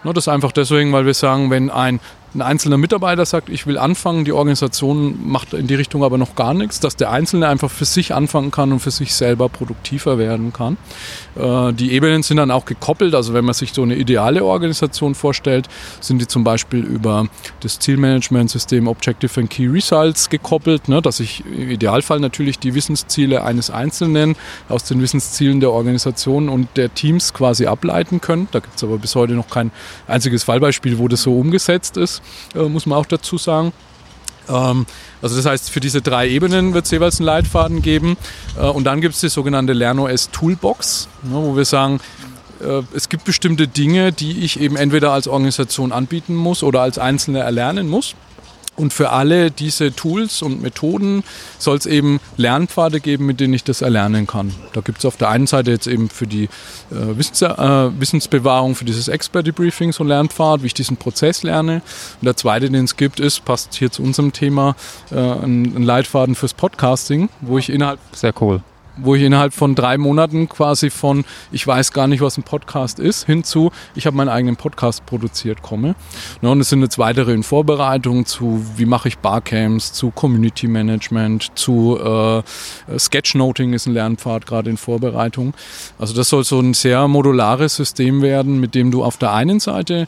Das 0.04 0.16
ist 0.18 0.28
einfach 0.30 0.52
deswegen, 0.52 0.94
weil 0.94 1.06
wir 1.06 1.14
sagen, 1.14 1.52
wenn 1.52 1.70
ein 1.70 2.00
ein 2.36 2.42
einzelner 2.42 2.78
Mitarbeiter 2.78 3.26
sagt, 3.26 3.50
ich 3.50 3.68
will 3.68 3.78
anfangen, 3.78 4.26
die 4.26 4.32
Organisation 4.32 5.20
macht 5.28 5.54
in 5.54 5.68
die 5.68 5.76
Richtung 5.76 6.04
aber 6.04 6.18
noch 6.18 6.36
gar 6.36 6.54
nichts, 6.54 6.80
dass 6.80 6.96
der 6.96 7.12
Einzelne 7.12 7.48
einfach 7.48 7.70
für 7.70 7.86
sich 7.86 8.14
anfangen 8.14 8.50
kann 8.50 8.72
und 8.72 8.80
für 8.80 8.92
sich 8.92 9.14
selber 9.14 9.50
produktiver 9.50 10.18
werden 10.18 10.52
kann. 10.52 10.78
Äh, 11.36 11.74
die 11.74 11.92
Ebenen 11.92 12.24
sind 12.24 12.38
dann 12.38 12.50
auch 12.50 12.66
gekoppelt, 12.66 13.14
also 13.14 13.34
wenn 13.34 13.46
man 13.46 13.54
sich 13.54 13.74
so 13.74 13.84
eine 13.84 13.96
ideale 13.96 14.44
Organisation 14.44 15.14
vorstellt, 15.14 15.68
sind 16.00 16.20
die 16.20 16.28
zum 16.28 16.44
Beispiel 16.44 16.80
über 16.80 17.28
das 17.60 17.78
Zielmanagementsystem 17.78 18.88
Objective 18.88 19.40
and 19.40 19.50
Key 19.52 19.68
Results 19.68 20.30
gekoppelt, 20.30 20.90
ne, 20.90 21.02
dass 21.02 21.20
ich 21.20 21.44
im 21.46 21.70
Idealfall 21.70 22.20
natürlich 22.20 22.58
die 22.58 22.74
Wissensziele 22.74 23.44
eines 23.44 23.70
Einzelnen 23.70 24.36
aus 24.70 24.86
den 24.86 25.02
Wissenszielen 25.02 25.60
der 25.60 25.72
Organisation 25.72 26.50
und 26.50 26.68
der 26.78 26.94
Teams 26.94 27.34
quasi 27.34 27.68
ableiten 27.68 28.22
können. 28.22 28.48
Da 28.52 28.60
gibt 28.60 28.76
es 28.76 28.84
aber 28.84 28.98
bis 28.98 29.14
heute 29.14 29.34
noch 29.34 29.50
kein 29.50 29.72
einziges 30.08 30.44
Fallbeispiel, 30.44 30.98
wo 30.98 31.08
das 31.08 31.22
so 31.22 31.38
umgesetzt 31.38 31.98
ist 31.98 32.23
äh, 32.56 32.64
muss 32.64 32.86
man 32.86 32.98
auch 32.98 33.06
dazu 33.06 33.38
sagen. 33.38 33.74
Ähm, 34.50 34.86
also 35.22 35.36
das 35.36 35.46
heißt, 35.46 35.70
für 35.70 35.80
diese 35.80 36.02
drei 36.02 36.28
Ebenen 36.30 36.74
wird 36.74 36.86
es 36.86 36.92
jeweils 36.92 37.20
einen 37.20 37.26
Leitfaden 37.26 37.82
geben. 37.82 38.18
Äh, 38.58 38.66
und 38.66 38.84
dann 38.84 39.02
gibt 39.02 39.16
es 39.16 39.22
die 39.22 39.30
sogenannte 39.30 39.74
LernOS 39.74 40.30
Toolbox, 40.32 41.08
ne, 41.24 41.36
wo 41.36 41.56
wir 41.56 41.66
sagen, 41.66 42.00
äh, 42.62 42.82
es 42.94 43.10
gibt 43.10 43.24
bestimmte 43.26 43.68
Dinge, 43.68 44.12
die 44.12 44.44
ich 44.44 44.60
eben 44.60 44.76
entweder 44.76 45.12
als 45.12 45.28
Organisation 45.28 45.92
anbieten 45.92 46.36
muss 46.36 46.64
oder 46.64 46.82
als 46.82 46.98
Einzelner 46.98 47.42
erlernen 47.42 47.88
muss. 47.88 48.16
Und 48.76 48.94
für 48.94 49.12
alle 49.12 49.52
diese 49.52 49.96
Tools 49.96 50.42
und 50.42 50.62
Methoden 50.62 51.24
soll 51.60 51.78
es 51.78 51.86
eben 51.86 52.20
Lernpfade 52.38 53.00
geben, 53.00 53.26
mit 53.26 53.40
denen 53.40 53.54
ich 53.54 53.64
das 53.64 53.82
erlernen 53.82 54.26
kann. 54.26 54.54
Da 54.74 54.82
gibt 54.82 55.00
es 55.00 55.06
auf 55.06 55.18
der 55.18 55.30
einen 55.30 55.48
Seite 55.48 55.72
jetzt 55.72 55.88
eben 55.88 56.10
für 56.10 56.26
die 56.26 56.46
äh, 56.46 56.50
Wissens, 56.90 57.42
äh, 57.42 58.00
Wissensbewahrung, 58.00 58.76
für 58.76 58.86
dieses 58.86 59.08
Expert 59.08 59.46
Debriefing 59.46 59.94
so 59.94 60.04
einen 60.04 60.10
Lernpfad, 60.10 60.64
wie 60.64 60.68
ich 60.68 60.74
diesen 60.74 60.98
Prozess 60.98 61.44
lerne. 61.44 61.82
Und 62.22 62.26
der 62.26 62.36
zweite, 62.36 62.70
den 62.70 62.86
es 62.86 62.98
gibt, 62.98 63.20
ist, 63.20 63.46
passt 63.46 63.76
hier 63.76 63.92
zu 63.92 64.02
unserem 64.02 64.34
Thema, 64.34 64.76
äh, 65.12 65.16
ein, 65.16 65.76
ein 65.76 65.84
Leitfaden 65.84 66.36
fürs 66.36 66.54
Podcasting, 66.54 67.30
wo 67.42 67.58
ich 67.58 67.70
innerhalb... 67.70 68.00
Sehr 68.14 68.34
cool 68.42 68.62
wo 68.98 69.16
ich 69.16 69.24
innerhalb 69.24 69.54
von 69.54 69.76
drei 69.76 69.98
Monaten 69.98 70.50
quasi 70.50 70.90
von 70.90 71.26
ich 71.52 71.66
weiß 71.66 71.92
gar 71.92 72.08
nicht, 72.08 72.22
was 72.22 72.38
ein 72.38 72.44
Podcast 72.44 73.00
ist, 73.00 73.26
hinzu 73.26 73.72
ich 73.96 74.06
habe 74.06 74.16
meinen 74.18 74.30
eigenen 74.30 74.56
Podcast 74.56 75.06
produziert 75.06 75.62
komme. 75.62 75.96
Ja, 76.42 76.50
und 76.50 76.62
es 76.62 76.70
sind 76.70 76.82
jetzt 76.82 76.98
weitere 76.98 77.34
in 77.34 77.44
Vorbereitung 77.44 78.26
zu, 78.26 78.66
wie 78.78 78.86
mache 78.86 79.08
ich 79.08 79.18
Barcamps, 79.18 79.94
zu 79.94 80.12
Community 80.12 80.68
Management, 80.68 81.52
zu 81.56 81.98
äh, 82.00 82.44
Sketchnoting 82.98 83.74
ist 83.74 83.88
ein 83.88 83.94
Lernpfad 83.94 84.46
gerade 84.46 84.70
in 84.70 84.78
Vorbereitung. 84.78 85.54
Also 86.00 86.14
das 86.14 86.30
soll 86.30 86.44
so 86.44 86.60
ein 86.60 86.74
sehr 86.74 87.08
modulares 87.08 87.76
System 87.76 88.22
werden, 88.22 88.60
mit 88.60 88.76
dem 88.76 88.92
du 88.92 89.04
auf 89.04 89.18
der 89.18 89.34
einen 89.34 89.60
Seite 89.60 90.08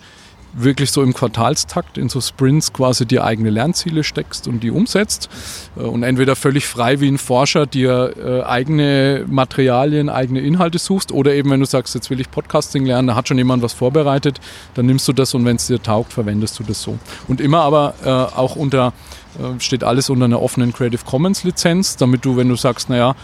wirklich 0.56 0.92
so 0.92 1.04
im 1.04 1.14
Quartalstakt 1.14 1.98
in 1.98 2.10
so 2.10 2.22
Sprints 2.22 2.74
quasi 2.74 3.06
die 3.06 3.20
eigene 3.20 3.50
Lernziele 3.50 4.04
steckst 4.04 4.48
und 4.48 4.62
die 4.62 4.72
umsetzt 4.72 5.30
äh, 5.78 5.82
und 5.82 6.04
entweder 6.04 6.36
völlig 6.36 6.66
frei 6.66 7.00
wie 7.00 7.08
ein 7.08 7.18
Forscher 7.18 7.66
dir 7.66 8.14
äh, 8.18 8.44
eigene 8.44 9.26
Materialien, 9.28 10.10
eigene 10.10 10.40
Inhalte 10.40 10.80
suchst 10.80 11.12
oder 11.12 11.34
eben 11.34 11.52
wenn 11.52 11.60
du 11.60 11.66
sagst, 11.66 11.96
jetzt 11.96 12.10
will 12.10 12.20
ich 12.20 12.32
Podcasting 12.32 12.86
lernen, 12.86 13.10
da 13.10 13.16
hat 13.16 13.28
schon 13.28 13.38
jemand 13.38 13.64
was 13.64 13.74
vorbereitet, 13.74 14.40
dann 14.74 14.86
nimmst 14.86 15.08
du 15.08 15.14
das 15.14 15.34
und 15.34 15.46
wenn 15.46 15.58
es 15.58 15.68
dir 15.68 15.82
taugt, 15.82 16.14
verwendest 16.14 16.58
du 16.60 16.64
das 16.64 16.82
so. 16.82 16.98
Und 17.28 17.42
immer 17.42 17.62
aber 17.62 17.94
äh, 18.04 18.10
auch 18.10 18.56
unter 18.56 18.94
steht 19.60 19.84
alles 19.84 20.10
unter 20.10 20.24
einer 20.24 20.42
offenen 20.42 20.72
Creative 20.72 21.04
Commons 21.04 21.44
Lizenz, 21.44 21.98
damit 21.98 22.24
du, 22.24 22.38
wenn 22.38 22.48
du 22.48 22.56
sagst, 22.56 22.90
naja, 22.90 23.18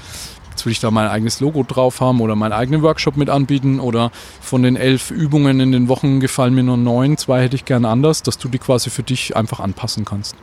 Jetzt 0.52 0.66
will 0.66 0.72
ich 0.72 0.80
da 0.80 0.92
mein 0.92 1.08
eigenes 1.08 1.40
Logo 1.40 1.64
drauf 1.64 2.02
haben 2.02 2.22
oder 2.22 2.36
meinen 2.36 2.54
eigenen 2.54 2.84
Workshop 2.84 3.18
mit 3.18 3.30
anbieten 3.30 3.80
oder 3.80 4.12
von 4.42 4.64
den 4.64 4.76
elf 4.76 5.10
Übungen 5.10 5.60
in 5.60 5.72
den 5.72 5.88
Wochen 5.88 6.20
gefallen 6.20 6.54
mir 6.54 6.64
nur 6.64 6.78
neun, 6.78 7.18
zwei 7.18 7.42
hätte 7.42 7.56
ich 7.56 7.66
gerne 7.66 7.88
anders, 7.88 8.22
dass 8.22 8.38
du 8.38 8.48
die 8.48 8.60
quasi 8.60 8.90
für 8.90 9.04
dich 9.04 9.36
einfach 9.36 9.60
anpassen 9.60 10.06
kannst. 10.06 10.36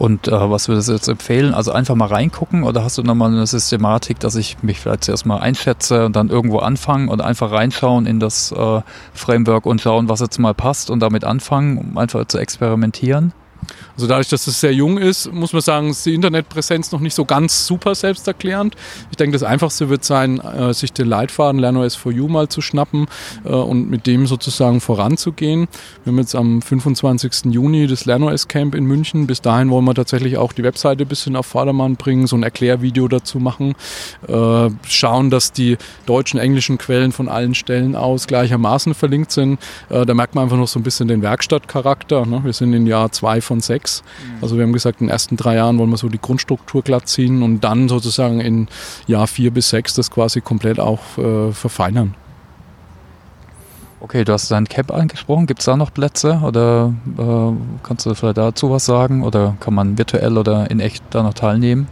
Und 0.00 0.28
äh, 0.28 0.50
was 0.50 0.66
würdest 0.68 0.88
du 0.88 0.94
jetzt 0.94 1.08
empfehlen? 1.08 1.52
Also 1.52 1.72
einfach 1.72 1.94
mal 1.94 2.06
reingucken 2.06 2.62
oder 2.62 2.82
hast 2.82 2.96
du 2.96 3.02
nochmal 3.02 3.30
eine 3.30 3.46
Systematik, 3.46 4.18
dass 4.18 4.34
ich 4.34 4.62
mich 4.62 4.80
vielleicht 4.80 5.04
zuerst 5.04 5.26
mal 5.26 5.36
einschätze 5.36 6.06
und 6.06 6.16
dann 6.16 6.30
irgendwo 6.30 6.60
anfangen 6.60 7.10
oder 7.10 7.26
einfach 7.26 7.52
reinschauen 7.52 8.06
in 8.06 8.18
das 8.18 8.50
äh, 8.50 8.80
Framework 9.12 9.66
und 9.66 9.82
schauen, 9.82 10.08
was 10.08 10.20
jetzt 10.20 10.38
mal 10.38 10.54
passt 10.54 10.88
und 10.88 11.00
damit 11.00 11.24
anfangen, 11.24 11.76
um 11.76 11.98
einfach 11.98 12.24
zu 12.24 12.38
experimentieren? 12.38 13.34
Also 13.94 14.06
dadurch, 14.06 14.28
dass 14.28 14.46
es 14.46 14.60
sehr 14.60 14.72
jung 14.72 14.98
ist, 14.98 15.32
muss 15.32 15.52
man 15.52 15.62
sagen, 15.62 15.90
ist 15.90 16.06
die 16.06 16.14
Internetpräsenz 16.14 16.92
noch 16.92 17.00
nicht 17.00 17.14
so 17.14 17.24
ganz 17.24 17.66
super 17.66 17.94
selbsterklärend. 17.94 18.74
Ich 19.10 19.16
denke, 19.16 19.34
das 19.34 19.42
Einfachste 19.42 19.88
wird 19.88 20.04
sein, 20.04 20.40
äh, 20.40 20.72
sich 20.72 20.92
den 20.92 21.06
Leitfaden 21.06 21.60
LernOS 21.60 21.96
for 21.96 22.12
You 22.12 22.28
mal 22.28 22.48
zu 22.48 22.60
schnappen 22.60 23.06
äh, 23.44 23.48
und 23.48 23.90
mit 23.90 24.06
dem 24.06 24.26
sozusagen 24.26 24.80
voranzugehen. 24.80 25.68
Wir 26.04 26.12
haben 26.12 26.18
jetzt 26.18 26.34
am 26.34 26.62
25. 26.62 27.52
Juni 27.52 27.86
das 27.86 28.06
LernOS 28.06 28.48
Camp 28.48 28.74
in 28.74 28.84
München. 28.84 29.26
Bis 29.26 29.40
dahin 29.42 29.70
wollen 29.70 29.84
wir 29.84 29.94
tatsächlich 29.94 30.38
auch 30.38 30.52
die 30.52 30.62
Webseite 30.62 31.04
ein 31.04 31.08
bisschen 31.08 31.36
auf 31.36 31.46
Vordermann 31.46 31.96
bringen, 31.96 32.26
so 32.26 32.36
ein 32.36 32.42
Erklärvideo 32.42 33.08
dazu 33.08 33.38
machen, 33.38 33.74
äh, 34.26 34.70
schauen, 34.86 35.30
dass 35.30 35.52
die 35.52 35.76
deutschen, 36.06 36.40
englischen 36.40 36.78
Quellen 36.78 37.12
von 37.12 37.28
allen 37.28 37.54
Stellen 37.54 37.96
aus 37.96 38.26
gleichermaßen 38.26 38.94
verlinkt 38.94 39.32
sind. 39.32 39.58
Da 39.88 40.14
merkt 40.14 40.34
man 40.34 40.44
einfach 40.44 40.56
noch 40.56 40.68
so 40.68 40.78
ein 40.78 40.82
bisschen 40.82 41.08
den 41.08 41.22
Werkstattcharakter. 41.22 42.26
Ne? 42.26 42.40
Wir 42.44 42.52
sind 42.52 42.72
in 42.72 42.86
Jahr 42.86 43.12
zwei 43.12 43.40
von 43.40 43.59
sechs 43.62 43.80
sechs. 43.80 44.02
Also 44.40 44.56
wir 44.56 44.64
haben 44.64 44.72
gesagt, 44.72 45.00
in 45.00 45.06
den 45.06 45.12
ersten 45.12 45.36
drei 45.36 45.56
Jahren 45.56 45.78
wollen 45.78 45.90
wir 45.90 45.96
so 45.96 46.08
die 46.08 46.20
Grundstruktur 46.20 46.82
glatt 46.82 47.08
ziehen 47.08 47.42
und 47.42 47.60
dann 47.60 47.88
sozusagen 47.88 48.40
in 48.40 48.68
Jahr 49.06 49.26
vier 49.26 49.50
bis 49.50 49.70
sechs 49.70 49.94
das 49.94 50.10
quasi 50.10 50.40
komplett 50.40 50.78
auch 50.78 51.18
äh, 51.18 51.52
verfeinern. 51.52 52.14
Okay, 54.00 54.24
du 54.24 54.32
hast 54.32 54.50
dein 54.50 54.66
Cap 54.66 54.92
angesprochen. 54.92 55.46
Gibt 55.46 55.60
es 55.60 55.66
da 55.66 55.76
noch 55.76 55.92
Plätze 55.92 56.40
oder 56.42 56.94
äh, 57.18 57.82
kannst 57.82 58.06
du 58.06 58.14
vielleicht 58.14 58.38
dazu 58.38 58.70
was 58.70 58.86
sagen 58.86 59.22
oder 59.22 59.56
kann 59.60 59.74
man 59.74 59.98
virtuell 59.98 60.38
oder 60.38 60.70
in 60.70 60.80
echt 60.80 61.04
da 61.10 61.22
noch 61.22 61.34
teilnehmen? 61.34 61.86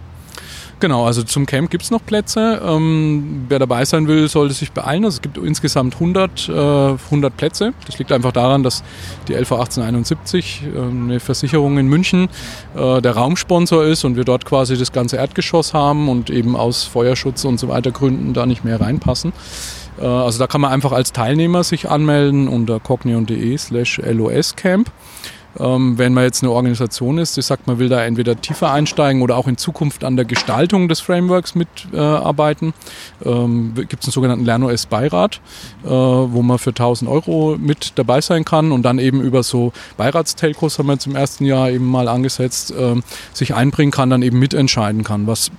Genau, 0.81 1.07
also 1.07 1.25
zum 1.25 1.45
Camp 1.45 1.71
gibt 1.71 1.83
es 1.83 1.91
noch 1.91 2.05
Plätze. 2.05 2.63
Ähm, 2.65 3.47
wer 3.49 3.59
dabei 3.59 3.85
sein 3.85 4.07
will, 4.07 4.29
sollte 4.29 4.55
sich 4.55 4.71
beeilen. 4.71 5.05
Also 5.05 5.17
es 5.17 5.23
gibt 5.23 5.37
insgesamt 5.37 5.95
100, 5.95 6.49
äh, 6.49 6.53
100 6.53 7.37
Plätze. 7.37 7.73
Das 7.87 7.99
liegt 7.99 8.13
einfach 8.13 8.31
daran, 8.31 8.63
dass 8.63 8.85
die 9.27 9.35
LV 9.35 9.53
1871, 9.53 10.63
äh, 10.63 10.81
eine 10.81 11.19
Versicherung 11.19 11.79
in 11.79 11.89
München, 11.89 12.29
äh, 12.77 13.03
der 13.03 13.13
Raumsponsor 13.13 13.85
ist 13.87 14.05
und 14.05 14.15
wir 14.15 14.25
dort 14.25 14.45
quasi 14.45 14.79
das 14.79 14.93
ganze 14.93 15.17
Erdgeschoss 15.17 15.75
haben 15.75 16.09
und 16.09 16.31
eben 16.31 16.55
aus 16.55 16.85
Feuerschutz 16.85 17.45
und 17.45 17.59
so 17.59 17.67
weiter 17.69 17.91
Gründen 17.91 18.33
da 18.33 18.47
nicht 18.47 18.65
mehr 18.65 18.81
reinpassen. 18.81 19.33
Äh, 20.01 20.05
also 20.05 20.39
da 20.39 20.47
kann 20.47 20.61
man 20.61 20.71
einfach 20.71 20.93
als 20.93 21.13
Teilnehmer 21.13 21.65
sich 21.65 21.91
anmelden 21.91 22.47
unter 22.47 22.79
cognion.de 22.79 23.57
slash 23.59 24.01
loscamp. 24.05 24.93
Ähm, 25.59 25.99
wenn 25.99 26.15
man 26.15 26.25
jetzt 26.25 26.43
eine 26.43 26.53
Organisation 26.53 27.19
ist, 27.19 27.37
die 27.37 27.43
sagt, 27.43 27.67
man 27.67 27.79
will 27.79 27.89
da 27.89 28.05
entweder 28.05 28.41
tiefer 28.41 28.71
einsteigen 28.71 29.23
oder 29.23 29.37
auch 29.37 29.49
in 29.49 29.57
Zukunft 29.57 30.05
an 30.05 30.17
der 30.17 30.25
Gestaltung 30.25 30.89
des 30.89 31.01
Frameworks 31.01 31.55
mitarbeiten, 31.55 32.75
äh, 33.25 33.29
ähm, 33.29 33.75
gibt 33.75 34.03
es 34.03 34.09
einen 34.09 34.13
sogenannten 34.13 34.45
LernOS-Beirat, 34.45 35.41
äh, 35.85 35.89
wo 35.89 36.43
man 36.43 36.59
für 36.59 36.71
1000 36.71 37.11
Euro 37.11 37.57
mit 37.59 37.93
dabei 37.97 38.21
sein 38.21 38.45
kann 38.45 38.73
und 38.73 38.83
dann 38.83 38.99
eben 38.99 39.21
über 39.21 39.43
so 39.43 39.73
Beiratstelcos 39.97 40.79
haben 40.79 40.87
wir 40.87 40.95
jetzt 40.95 41.07
im 41.07 41.17
ersten 41.17 41.45
Jahr 41.45 41.71
eben 41.71 41.87
mal 41.87 42.09
angesetzt, 42.09 42.71
äh, 42.71 42.97
sich 43.33 43.55
einbringen 43.55 43.93
kann, 43.93 44.11
dann 44.11 44.23
eben 44.23 44.39
mitentscheiden 44.39 45.03
kann, 45.05 45.27
was 45.27 45.51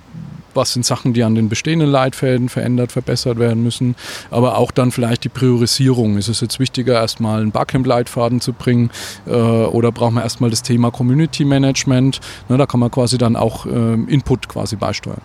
was 0.54 0.72
sind 0.72 0.84
Sachen, 0.84 1.12
die 1.12 1.22
an 1.22 1.34
den 1.34 1.48
bestehenden 1.48 1.90
Leitfäden 1.90 2.48
verändert, 2.48 2.92
verbessert 2.92 3.38
werden 3.38 3.62
müssen, 3.62 3.96
aber 4.30 4.58
auch 4.58 4.70
dann 4.70 4.90
vielleicht 4.90 5.24
die 5.24 5.28
Priorisierung. 5.28 6.16
Ist 6.16 6.28
es 6.28 6.40
jetzt 6.40 6.58
wichtiger, 6.58 6.94
erstmal 6.94 7.40
einen 7.40 7.52
Barcamp-Leitfaden 7.52 8.40
zu 8.40 8.52
bringen 8.52 8.90
äh, 9.26 9.30
oder 9.30 9.92
braucht 9.92 10.12
man 10.12 10.22
erstmal 10.22 10.50
das 10.50 10.62
Thema 10.62 10.90
Community 10.90 11.44
Management? 11.44 12.20
Ne, 12.48 12.56
da 12.56 12.66
kann 12.66 12.80
man 12.80 12.90
quasi 12.90 13.18
dann 13.18 13.36
auch 13.36 13.66
äh, 13.66 13.94
Input 14.08 14.48
quasi 14.48 14.76
beisteuern. 14.76 15.22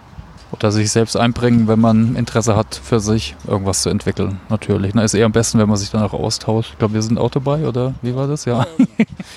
Oder 0.56 0.72
sich 0.72 0.92
selbst 0.92 1.18
einbringen, 1.18 1.68
wenn 1.68 1.80
man 1.80 2.16
Interesse 2.16 2.56
hat, 2.56 2.80
für 2.82 3.00
sich 3.00 3.36
irgendwas 3.48 3.82
zu 3.82 3.90
entwickeln. 3.90 4.40
Natürlich. 4.50 4.94
Na, 4.94 5.04
ist 5.04 5.14
eher 5.14 5.26
am 5.26 5.32
besten, 5.32 5.60
wenn 5.60 5.68
man 5.68 5.78
sich 5.78 5.92
dann 5.92 6.02
auch 6.02 6.14
austauscht. 6.14 6.72
Ich 6.74 6.80
glaube, 6.80 6.94
wir 6.94 7.02
sind 7.02 7.18
auch 7.18 7.30
dabei, 7.30 7.68
oder 7.68 7.94
wie 8.02 8.16
war 8.16 8.28
das? 8.28 8.46
Ja. 8.46 8.66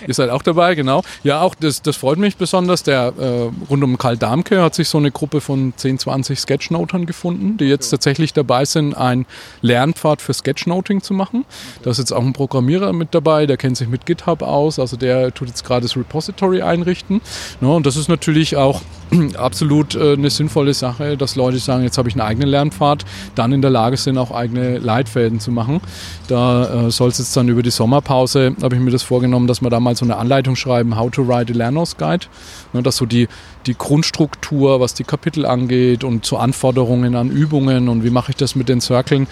Ihr 0.07 0.14
seid 0.14 0.31
auch 0.31 0.42
dabei, 0.42 0.74
genau. 0.74 1.02
Ja, 1.24 1.40
auch 1.40 1.54
das, 1.54 1.83
das 1.83 1.96
freut 1.96 2.18
mich 2.18 2.37
besonders. 2.37 2.83
Der 2.83 3.12
äh, 3.18 3.50
rund 3.68 3.83
um 3.83 3.98
Karl 3.98 4.16
Damke 4.16 4.62
hat 4.62 4.74
sich 4.74 4.88
so 4.88 4.98
eine 4.98 5.11
Gruppe 5.11 5.40
von 5.40 5.72
10, 5.76 5.98
20 5.98 6.38
Sketchnotern 6.38 7.07
gefunden, 7.07 7.57
die 7.57 7.64
jetzt 7.64 7.90
tatsächlich 7.90 8.33
dabei 8.33 8.64
sind, 8.64 8.94
einen 8.94 9.26
Lernpfad 9.61 10.22
für 10.22 10.33
Sketchnoting 10.33 11.02
zu 11.02 11.14
machen. 11.14 11.44
Da 11.83 11.90
ist 11.90 11.98
jetzt 11.98 12.12
auch 12.12 12.22
ein 12.22 12.33
Programmierer 12.33 12.92
mit 12.92 13.14
dabei, 13.14 13.46
der 13.46 13.57
kennt 13.57 13.76
sich 13.76 13.88
mit 13.88 14.07
GitHub 14.07 14.42
aus. 14.42 14.78
Also 14.78 14.96
der 14.96 15.35
tut 15.35 15.48
jetzt 15.48 15.64
gerade 15.64 15.83
das 15.83 15.96
Repository 15.96 16.62
einrichten. 16.62 17.20
Ja, 17.61 17.68
und 17.68 17.87
das 17.87 17.96
ist 17.96 18.09
natürlich 18.09 18.57
auch 18.57 18.83
absolut 19.37 19.94
äh, 19.94 20.12
eine 20.12 20.31
sinnvolle 20.31 20.74
Sache, 20.74 21.07
dass 21.16 21.36
Leute 21.36 21.58
sagen, 21.58 21.82
jetzt 21.82 21.98
habe 21.98 22.08
ich 22.08 22.14
einen 22.14 22.22
eigenen 22.22 22.48
Lernpfad, 22.48 23.04
dann 23.34 23.52
in 23.52 23.62
der 23.62 23.70
Lage 23.70 23.96
sind, 23.96 24.18
auch 24.18 24.30
eigene 24.30 24.78
Leitfäden 24.78 25.40
zu 25.40 25.50
machen. 25.50 25.80
Da 26.26 26.86
äh, 26.86 26.90
soll 26.90 27.08
es 27.08 27.18
jetzt 27.18 27.36
dann 27.36 27.48
über 27.48 27.62
die 27.62 27.70
Sommerpause, 27.70 28.54
habe 28.62 28.76
ich 28.76 28.80
mir 28.80 28.90
das 28.90 29.02
vorgenommen, 29.02 29.46
dass 29.46 29.62
wir 29.62 29.70
da 29.70 29.80
mal 29.80 29.96
so 29.96 30.04
eine 30.04 30.16
Anleitung 30.16 30.56
schreiben, 30.56 30.96
How 30.96 31.10
to 31.10 31.26
Write 31.26 31.52
a 31.52 31.56
Learner's 31.56 31.96
Guide. 31.96 32.26
Ne, 32.72 32.82
dass 32.82 32.96
so 32.96 33.06
die, 33.06 33.28
die 33.66 33.74
Grundstruktur, 33.74 34.80
was 34.80 34.94
die 34.94 35.04
Kapitel 35.04 35.46
angeht 35.46 36.04
und 36.04 36.24
zu 36.24 36.36
Anforderungen 36.36 37.14
an 37.14 37.30
Übungen 37.30 37.88
und 37.88 38.04
wie 38.04 38.10
mache 38.10 38.32
ich 38.32 38.36
das 38.36 38.54
mit 38.54 38.68
den 38.68 38.80
Circlen, 38.80 39.26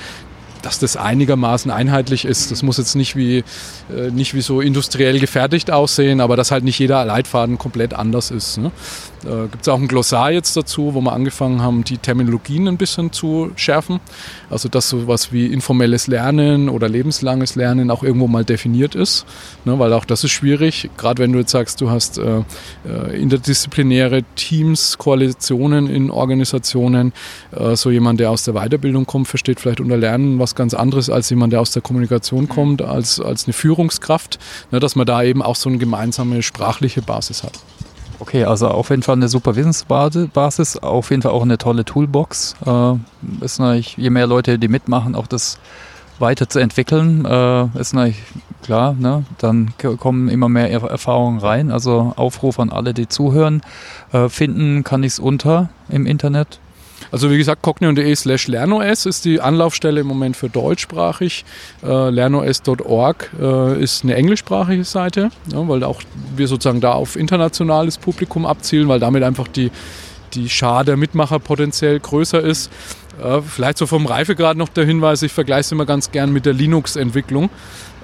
dass 0.63 0.79
das 0.79 0.97
einigermaßen 0.97 1.71
einheitlich 1.71 2.25
ist. 2.25 2.51
Das 2.51 2.63
muss 2.63 2.79
jetzt 2.79 2.97
nicht 2.97 3.15
wie, 3.15 3.45
nicht 4.11 4.35
wie 4.35 4.41
so 4.41 4.61
industriell 4.61 5.21
gefertigt 5.21 5.71
aussehen, 5.71 6.21
aber 6.21 6.37
dass 6.37 6.51
halt 6.51 6.65
nicht 6.65 6.79
jeder 6.79 7.05
Leitfaden 7.05 7.59
komplett 7.59 7.95
anders 7.95 8.31
ist. 8.31 8.59
Ne? 8.59 8.73
Äh, 9.27 9.49
Gibt 9.49 9.63
es 9.63 9.69
auch 9.69 9.79
ein 9.79 9.89
Glossar 9.89 10.31
jetzt 10.31 10.57
dazu, 10.57 10.95
wo 10.95 11.01
wir 11.01 11.13
angefangen 11.13 11.63
haben, 11.63 11.85
die 11.85 11.99
Terminologien 11.99 12.69
ein 12.69 12.77
bisschen 12.77 13.13
zu 13.13 13.51
schärfen. 13.57 14.01
Also 14.51 14.69
dass 14.69 14.89
sowas 14.89 15.33
wie 15.33 15.47
informelles 15.47 16.07
Lernen 16.07 16.69
oder 16.69 16.89
lebenslanges 16.89 17.57
Lernen 17.57 17.91
auch 17.91 18.03
irgendwo 18.03 18.29
mal 18.29 18.45
definiert 18.45 18.95
ist. 18.95 19.27
Ne? 19.65 19.79
Weil 19.79 19.93
auch 19.93 20.05
das 20.05 20.25
ist 20.25 20.31
schwierig, 20.31 20.91
gerade 20.97 21.23
wenn 21.23 21.33
du 21.33 21.41
jetzt 21.41 21.51
sagst, 21.51 21.81
du 21.81 21.91
hast 21.91 22.19
äh, 22.19 22.43
äh, 22.89 23.21
interdisziplinäre 23.21 24.23
Teams, 24.35 24.99
Koalitionen 24.99 25.89
in 25.89 26.11
Organisationen. 26.11 27.13
Äh, 27.53 27.77
so 27.77 27.91
jemand, 27.91 28.21
der 28.21 28.31
aus 28.31 28.45
der 28.45 28.55
Weiterbildung 28.55 29.07
kommt, 29.07 29.29
versteht 29.29 29.61
vielleicht 29.61 29.81
unter 29.81 29.97
Lernen 29.97 30.39
was 30.39 30.55
ganz 30.55 30.75
anderes 30.75 31.11
als 31.11 31.31
jemand, 31.31 31.53
der 31.53 31.61
aus 31.61 31.73
der 31.73 31.83
Kommunikation 31.83 32.45
mhm. 32.45 32.49
kommt, 32.49 32.83
als, 32.83 33.21
als 33.21 33.47
eine 33.47 33.53
Führungskraft. 33.77 34.39
Ne? 34.71 34.81
Dass 34.81 34.97
man 34.97 35.07
da 35.07 35.23
eben 35.23 35.43
auch 35.43 35.57
so 35.57 35.69
eine 35.69 35.79
gemeinsame 35.79 36.43
sprachliche 36.43 37.03
Basis 37.03 37.43
hat. 37.43 37.53
Okay, 38.19 38.45
also 38.45 38.69
auf 38.69 38.89
jeden 38.89 39.03
Fall 39.03 39.17
eine 39.17 39.29
super 39.29 39.57
Wissensbasis, 39.57 40.79
auf 40.79 41.11
jeden 41.11 41.21
Fall 41.21 41.33
auch 41.33 41.43
eine 41.43 41.59
tolle 41.59 41.85
Toolbox. 41.85 42.57
Äh, 42.65 42.95
ist 43.45 43.59
natürlich, 43.59 43.99
je 43.99 44.09
mehr 44.09 44.27
Leute, 44.27 44.59
die 44.59 44.69
mitmachen, 44.69 45.15
auch 45.15 45.27
das 45.27 45.59
weiterzuentwickeln, 46.19 47.27
äh, 47.27 47.65
ist 47.79 47.93
natürlich 47.93 48.23
klar, 48.63 48.95
ne? 48.99 49.25
dann 49.37 49.75
kommen 49.99 50.31
immer 50.31 50.49
mehr 50.49 50.71
Erfahrungen 50.71 51.41
rein. 51.41 51.71
Also 51.71 52.15
Aufruf 52.17 52.59
an 52.59 52.71
alle, 52.71 52.95
die 52.95 53.07
zuhören. 53.07 53.61
Äh, 54.13 54.31
finden 54.31 54.83
kann 54.83 55.03
ich 55.03 55.13
es 55.13 55.19
unter 55.19 55.69
im 55.91 56.07
Internet. 56.07 56.59
Also 57.11 57.31
wie 57.31 57.39
gesagt, 57.39 57.63
cognion.de 57.63 58.15
slash 58.15 58.49
lernos 58.49 59.07
ist 59.07 59.25
die 59.25 59.41
Anlaufstelle 59.41 60.01
im 60.01 60.07
Moment 60.07 60.37
für 60.37 60.49
deutschsprachig. 60.49 61.45
Äh, 61.83 62.11
lernos.org 62.11 63.31
äh, 63.41 63.83
ist 63.83 64.05
eine 64.05 64.15
englischsprachige 64.15 64.85
Seite, 64.85 65.31
ja, 65.53 65.69
weil 65.69 65.85
auch 65.85 66.03
wir 66.35 66.49
sozusagen 66.49 66.81
da 66.81 66.93
auf 66.93 67.17
internationales 67.17 67.99
Publikum 67.99 68.47
abzielen, 68.47 68.89
weil 68.89 69.01
damit 69.01 69.23
einfach 69.23 69.49
die, 69.49 69.71
die 70.35 70.49
Schar 70.49 70.85
der 70.85 70.97
Mitmacher 70.97 71.39
potenziell 71.39 72.01
größer 72.01 72.41
ist. 72.41 72.71
Äh, 73.23 73.41
vielleicht 73.43 73.79
so 73.79 73.87
vom 73.87 74.07
Reifegrad 74.07 74.57
noch 74.57 74.69
der 74.69 74.85
Hinweis, 74.85 75.23
ich 75.23 75.33
vergleiche 75.33 75.61
es 75.61 75.73
immer 75.73 75.87
ganz 75.87 76.11
gern 76.11 76.33
mit 76.33 76.47
der 76.47 76.53
Linux-Entwicklung. 76.53 77.51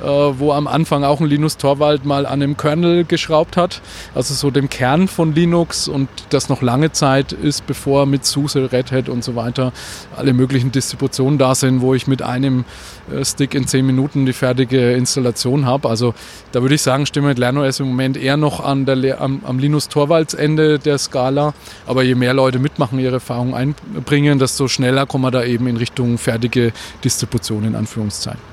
Äh, 0.03 0.41
wo 0.41 0.53
am 0.53 0.67
Anfang 0.67 1.05
auch 1.05 1.21
ein 1.21 1.27
Linus 1.27 1.59
Torwald 1.59 2.05
mal 2.05 2.27
an 2.27 2.41
dem 2.41 2.57
Kernel 2.57 3.05
geschraubt 3.05 3.57
hat, 3.57 3.81
also 4.17 4.35
so 4.35 4.51
dem 4.51 4.69
Kern 4.69 5.07
von 5.07 5.33
Linux 5.33 5.87
und 5.87 6.09
das 6.31 6.49
noch 6.49 6.61
lange 6.61 6.91
Zeit 6.91 7.33
ist, 7.33 7.67
bevor 7.69 8.07
mit 8.07 8.25
SUSE, 8.25 8.73
Red 8.73 8.91
Hat 8.91 9.09
und 9.09 9.23
so 9.23 9.37
weiter 9.37 9.73
alle 10.17 10.33
möglichen 10.33 10.73
Distributionen 10.73 11.39
da 11.39 11.55
sind, 11.55 11.83
wo 11.83 11.95
ich 11.95 12.09
mit 12.09 12.21
einem 12.21 12.65
äh, 13.13 13.25
Stick 13.25 13.55
in 13.55 13.69
10 13.69 13.87
Minuten 13.87 14.27
die 14.27 14.33
fertige 14.33 14.93
Installation 14.95 15.67
habe. 15.67 15.89
Also 15.89 16.15
da 16.51 16.63
würde 16.63 16.75
ich 16.75 16.83
sagen, 16.83 17.07
stimme 17.07 17.29
mit 17.29 17.39
LernOS 17.39 17.79
im 17.79 17.87
Moment 17.87 18.17
eher 18.17 18.37
noch 18.37 18.59
an 18.59 18.87
der, 18.87 19.21
am, 19.21 19.43
am 19.45 19.61
Linus 19.61 19.89
Torvalds 19.89 20.35
Ende 20.35 20.81
der 20.81 20.99
Skala, 20.99 21.55
aber 21.87 22.03
je 22.03 22.17
mehr 22.17 22.35
Leute 22.35 22.59
mitmachen, 22.59 22.99
ihre 22.99 23.15
Erfahrungen 23.15 23.55
einbringen, 23.55 24.41
desto 24.41 24.67
schneller 24.67 25.07
kommen 25.07 25.25
wir 25.25 25.31
da 25.31 25.45
eben 25.45 25.69
in 25.69 25.77
Richtung 25.77 26.19
fertige 26.19 26.73
Distribution 27.05 27.65
in 27.65 27.77
Anführungszeichen. 27.77 28.52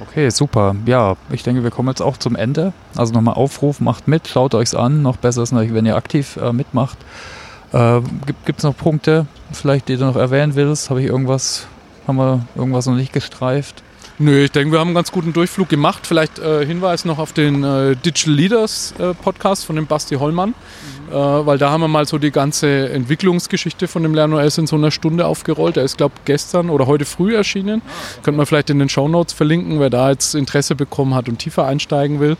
Okay, 0.00 0.28
super. 0.30 0.76
Ja, 0.84 1.16
ich 1.30 1.42
denke, 1.42 1.62
wir 1.62 1.70
kommen 1.70 1.88
jetzt 1.88 2.02
auch 2.02 2.16
zum 2.16 2.36
Ende. 2.36 2.72
Also 2.96 3.14
nochmal 3.14 3.34
Aufruf, 3.34 3.80
macht 3.80 4.08
mit, 4.08 4.28
schaut 4.28 4.54
euch's 4.54 4.74
an. 4.74 5.02
Noch 5.02 5.16
besser 5.16 5.42
ist 5.42 5.52
natürlich, 5.52 5.74
wenn 5.74 5.86
ihr 5.86 5.96
aktiv 5.96 6.36
äh, 6.36 6.52
mitmacht. 6.52 6.98
Äh, 7.72 8.00
Gibt 8.44 8.58
es 8.58 8.64
noch 8.64 8.76
Punkte, 8.76 9.26
vielleicht, 9.52 9.88
die 9.88 9.96
du 9.96 10.04
noch 10.04 10.16
erwähnen 10.16 10.54
willst? 10.54 10.90
Habe 10.90 11.00
ich 11.00 11.08
irgendwas, 11.08 11.66
haben 12.06 12.16
wir 12.16 12.46
irgendwas 12.54 12.86
noch 12.86 12.94
nicht 12.94 13.12
gestreift? 13.12 13.82
Nö, 14.18 14.44
ich 14.44 14.50
denke, 14.50 14.72
wir 14.72 14.80
haben 14.80 14.88
einen 14.88 14.94
ganz 14.94 15.12
guten 15.12 15.32
Durchflug 15.32 15.68
gemacht. 15.68 16.06
Vielleicht 16.06 16.38
äh, 16.38 16.64
Hinweis 16.64 17.04
noch 17.04 17.18
auf 17.18 17.32
den 17.32 17.62
äh, 17.62 17.96
Digital 17.96 18.34
Leaders 18.34 18.94
äh, 18.98 19.12
Podcast 19.12 19.64
von 19.66 19.76
dem 19.76 19.86
Basti 19.86 20.14
Hollmann. 20.14 20.50
Mhm 20.50 21.06
äh, 21.10 21.14
weil 21.14 21.58
da 21.58 21.70
haben 21.70 21.82
wir 21.82 21.88
mal 21.88 22.06
so 22.06 22.18
die 22.18 22.30
ganze 22.30 22.88
Entwicklungsgeschichte 22.90 23.88
von 23.88 24.02
dem 24.02 24.14
LernOS 24.14 24.58
in 24.58 24.66
so 24.66 24.76
einer 24.76 24.90
Stunde 24.90 25.26
aufgerollt. 25.26 25.76
Der 25.76 25.84
ist, 25.84 25.96
glaube 25.96 26.14
ich, 26.18 26.24
gestern 26.24 26.70
oder 26.70 26.86
heute 26.86 27.04
früh 27.04 27.34
erschienen. 27.34 27.82
Ah, 27.86 28.22
Könnte 28.22 28.38
man 28.38 28.46
vielleicht 28.46 28.70
in 28.70 28.78
den 28.78 28.88
Show 28.88 29.08
Notes 29.08 29.32
verlinken, 29.32 29.80
wer 29.80 29.90
da 29.90 30.10
jetzt 30.10 30.34
Interesse 30.34 30.74
bekommen 30.74 31.14
hat 31.14 31.28
und 31.28 31.38
tiefer 31.38 31.66
einsteigen 31.66 32.20
will. 32.20 32.36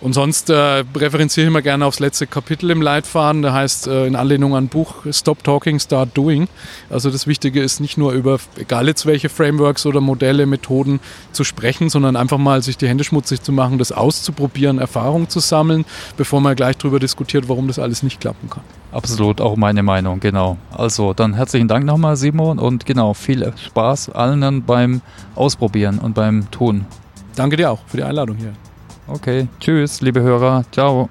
Und 0.00 0.14
sonst 0.14 0.48
äh, 0.48 0.54
referenziere 0.96 1.44
ich 1.44 1.48
immer 1.48 1.60
gerne 1.60 1.84
aufs 1.84 2.00
letzte 2.00 2.26
Kapitel 2.26 2.70
im 2.70 2.80
Leitfaden. 2.80 3.42
Da 3.42 3.52
heißt 3.52 3.86
äh, 3.86 4.06
in 4.06 4.16
Anlehnung 4.16 4.56
an 4.56 4.68
Buch 4.68 4.94
Stop 5.10 5.44
Talking, 5.44 5.78
Start 5.78 6.16
Doing. 6.16 6.48
Also 6.88 7.10
das 7.10 7.26
Wichtige 7.26 7.60
ist 7.60 7.80
nicht 7.80 7.98
nur 7.98 8.12
über, 8.12 8.38
egal 8.56 8.86
jetzt 8.86 9.04
welche 9.04 9.28
Frameworks 9.28 9.84
oder 9.84 10.00
Modelle, 10.00 10.46
Methoden 10.46 11.00
zu 11.32 11.44
sprechen, 11.44 11.90
sondern 11.90 12.16
einfach 12.16 12.38
mal 12.38 12.62
sich 12.62 12.78
die 12.78 12.88
Hände 12.88 13.04
schmutzig 13.04 13.42
zu 13.42 13.52
machen, 13.52 13.76
das 13.76 13.92
auszuprobieren, 13.92 14.78
Erfahrung 14.78 15.28
zu 15.28 15.38
sammeln, 15.40 15.84
bevor 16.16 16.40
man 16.40 16.56
gleich 16.56 16.78
darüber 16.78 16.98
diskutiert, 16.98 17.48
warum 17.48 17.66
das 17.68 17.78
alles 17.78 18.02
nicht 18.02 18.20
klappen 18.20 18.48
kann. 18.48 18.62
Absolut, 18.92 19.40
auch 19.40 19.56
meine 19.56 19.82
Meinung, 19.82 20.18
genau. 20.18 20.56
Also 20.70 21.12
dann 21.12 21.34
herzlichen 21.34 21.68
Dank 21.68 21.84
nochmal, 21.84 22.16
Simon, 22.16 22.58
und 22.58 22.86
genau, 22.86 23.12
viel 23.12 23.52
Spaß 23.66 24.10
allen 24.10 24.62
beim 24.64 25.02
Ausprobieren 25.34 25.98
und 25.98 26.14
beim 26.14 26.50
Tun. 26.50 26.86
Danke 27.36 27.56
dir 27.56 27.70
auch 27.70 27.80
für 27.86 27.98
die 27.98 28.02
Einladung 28.02 28.36
hier. 28.36 28.54
Okay, 29.12 29.48
tschüss, 29.58 30.00
liebe 30.00 30.20
Hörer. 30.20 30.64
Ciao. 30.70 31.08